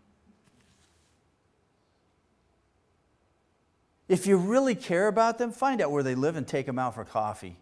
If 4.08 4.26
you 4.26 4.38
really 4.38 4.74
care 4.74 5.06
about 5.06 5.38
them, 5.38 5.52
find 5.52 5.80
out 5.80 5.90
where 5.90 6.02
they 6.02 6.14
live 6.14 6.36
and 6.36 6.46
take 6.46 6.66
them 6.66 6.78
out 6.78 6.94
for 6.94 7.04
coffee. 7.04 7.56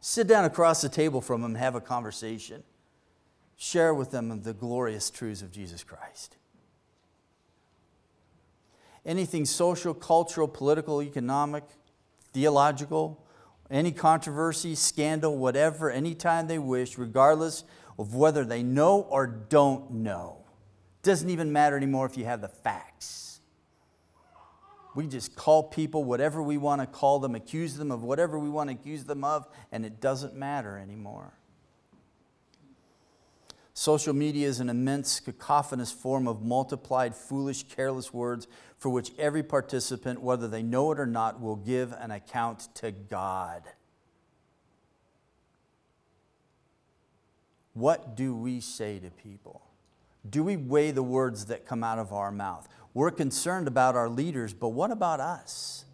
Sit 0.00 0.26
down 0.26 0.44
across 0.44 0.82
the 0.82 0.88
table 0.88 1.20
from 1.20 1.42
them 1.42 1.54
have 1.54 1.76
a 1.76 1.80
conversation. 1.80 2.64
Share 3.56 3.94
with 3.94 4.10
them 4.10 4.42
the 4.42 4.52
glorious 4.52 5.10
truths 5.10 5.42
of 5.42 5.52
Jesus 5.52 5.84
Christ. 5.84 6.36
Anything 9.06 9.44
social, 9.44 9.94
cultural, 9.94 10.48
political, 10.48 11.00
economic, 11.02 11.62
theological, 12.32 13.24
any 13.70 13.92
controversy, 13.92 14.74
scandal, 14.74 15.38
whatever, 15.38 15.90
anytime 15.90 16.48
they 16.48 16.58
wish, 16.58 16.98
regardless 16.98 17.62
of 17.98 18.14
whether 18.14 18.44
they 18.44 18.62
know 18.62 19.02
or 19.02 19.26
don't 19.26 19.90
know. 19.92 20.38
Doesn't 21.02 21.30
even 21.30 21.52
matter 21.52 21.76
anymore 21.76 22.06
if 22.06 22.16
you 22.16 22.24
have 22.24 22.40
the 22.40 22.48
facts. 22.48 23.21
We 24.94 25.06
just 25.06 25.34
call 25.34 25.62
people 25.62 26.04
whatever 26.04 26.42
we 26.42 26.58
want 26.58 26.80
to 26.82 26.86
call 26.86 27.18
them, 27.18 27.34
accuse 27.34 27.76
them 27.76 27.90
of 27.90 28.02
whatever 28.02 28.38
we 28.38 28.50
want 28.50 28.68
to 28.70 28.74
accuse 28.74 29.04
them 29.04 29.24
of, 29.24 29.46
and 29.70 29.86
it 29.86 30.00
doesn't 30.00 30.34
matter 30.34 30.76
anymore. 30.76 31.32
Social 33.74 34.12
media 34.12 34.48
is 34.48 34.60
an 34.60 34.68
immense 34.68 35.18
cacophonous 35.18 35.90
form 35.90 36.28
of 36.28 36.42
multiplied, 36.42 37.14
foolish, 37.14 37.62
careless 37.62 38.12
words 38.12 38.46
for 38.76 38.90
which 38.90 39.12
every 39.18 39.42
participant, 39.42 40.20
whether 40.20 40.46
they 40.46 40.62
know 40.62 40.92
it 40.92 41.00
or 41.00 41.06
not, 41.06 41.40
will 41.40 41.56
give 41.56 41.92
an 41.92 42.10
account 42.10 42.68
to 42.74 42.90
God. 42.90 43.62
What 47.72 48.14
do 48.14 48.34
we 48.34 48.60
say 48.60 48.98
to 48.98 49.10
people? 49.10 49.62
Do 50.28 50.44
we 50.44 50.56
weigh 50.56 50.90
the 50.90 51.02
words 51.02 51.46
that 51.46 51.66
come 51.66 51.82
out 51.82 51.98
of 51.98 52.12
our 52.12 52.30
mouth? 52.30 52.68
We're 52.94 53.10
concerned 53.10 53.68
about 53.68 53.96
our 53.96 54.08
leaders, 54.08 54.52
but 54.52 54.68
what 54.70 54.90
about 54.90 55.20
us? 55.20 55.84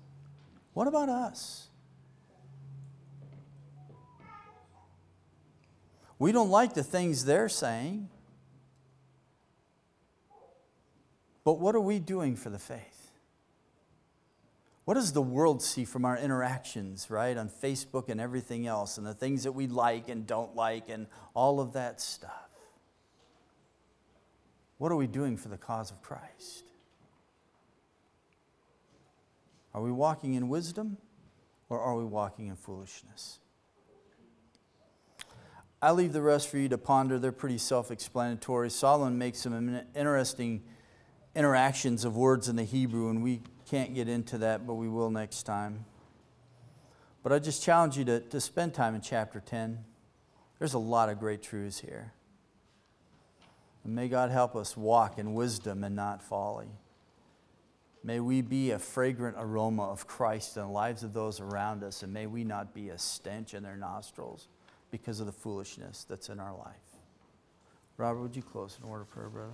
What 0.72 0.88
about 0.88 1.08
us? 1.08 1.68
We 6.18 6.32
don't 6.32 6.50
like 6.50 6.74
the 6.74 6.82
things 6.82 7.24
they're 7.24 7.48
saying, 7.48 8.08
but 11.44 11.60
what 11.60 11.76
are 11.76 11.80
we 11.80 12.00
doing 12.00 12.34
for 12.34 12.50
the 12.50 12.58
faith? 12.58 13.12
What 14.84 14.94
does 14.94 15.12
the 15.12 15.22
world 15.22 15.62
see 15.62 15.84
from 15.84 16.04
our 16.04 16.16
interactions, 16.16 17.10
right, 17.10 17.36
on 17.36 17.48
Facebook 17.48 18.08
and 18.08 18.20
everything 18.20 18.66
else, 18.66 18.98
and 18.98 19.06
the 19.06 19.14
things 19.14 19.44
that 19.44 19.52
we 19.52 19.66
like 19.66 20.08
and 20.08 20.26
don't 20.26 20.56
like, 20.56 20.88
and 20.88 21.06
all 21.34 21.60
of 21.60 21.74
that 21.74 22.00
stuff? 22.00 22.48
What 24.78 24.90
are 24.90 24.96
we 24.96 25.06
doing 25.06 25.36
for 25.36 25.48
the 25.48 25.58
cause 25.58 25.90
of 25.90 26.02
Christ? 26.02 26.67
Are 29.74 29.82
we 29.82 29.92
walking 29.92 30.34
in 30.34 30.48
wisdom 30.48 30.98
or 31.68 31.80
are 31.80 31.96
we 31.96 32.04
walking 32.04 32.46
in 32.48 32.56
foolishness? 32.56 33.38
I 35.80 35.92
leave 35.92 36.12
the 36.12 36.22
rest 36.22 36.48
for 36.48 36.58
you 36.58 36.68
to 36.70 36.78
ponder. 36.78 37.18
They're 37.18 37.30
pretty 37.30 37.58
self 37.58 37.90
explanatory. 37.90 38.70
Solomon 38.70 39.16
makes 39.16 39.38
some 39.38 39.82
interesting 39.94 40.62
interactions 41.36 42.04
of 42.04 42.16
words 42.16 42.48
in 42.48 42.56
the 42.56 42.64
Hebrew, 42.64 43.10
and 43.10 43.22
we 43.22 43.42
can't 43.68 43.94
get 43.94 44.08
into 44.08 44.38
that, 44.38 44.66
but 44.66 44.74
we 44.74 44.88
will 44.88 45.10
next 45.10 45.44
time. 45.44 45.84
But 47.22 47.32
I 47.32 47.38
just 47.38 47.62
challenge 47.62 47.96
you 47.96 48.04
to, 48.06 48.20
to 48.20 48.40
spend 48.40 48.74
time 48.74 48.94
in 48.94 49.02
chapter 49.02 49.40
10. 49.40 49.84
There's 50.58 50.74
a 50.74 50.78
lot 50.78 51.08
of 51.08 51.20
great 51.20 51.42
truths 51.42 51.78
here. 51.78 52.12
And 53.84 53.94
may 53.94 54.08
God 54.08 54.30
help 54.30 54.56
us 54.56 54.76
walk 54.76 55.18
in 55.18 55.34
wisdom 55.34 55.84
and 55.84 55.94
not 55.94 56.22
folly. 56.22 56.70
May 58.08 58.20
we 58.20 58.40
be 58.40 58.70
a 58.70 58.78
fragrant 58.78 59.36
aroma 59.38 59.82
of 59.82 60.06
Christ 60.06 60.56
in 60.56 60.62
the 60.62 60.68
lives 60.70 61.02
of 61.02 61.12
those 61.12 61.40
around 61.40 61.84
us, 61.84 62.02
and 62.02 62.10
may 62.10 62.26
we 62.26 62.42
not 62.42 62.72
be 62.72 62.88
a 62.88 62.96
stench 62.96 63.52
in 63.52 63.62
their 63.62 63.76
nostrils 63.76 64.48
because 64.90 65.20
of 65.20 65.26
the 65.26 65.32
foolishness 65.32 66.06
that's 66.08 66.30
in 66.30 66.40
our 66.40 66.56
life. 66.56 66.96
Robert, 67.98 68.22
would 68.22 68.34
you 68.34 68.40
close 68.40 68.78
in 68.82 68.88
order 68.88 69.02
of 69.02 69.10
prayer, 69.10 69.28
brother? 69.28 69.52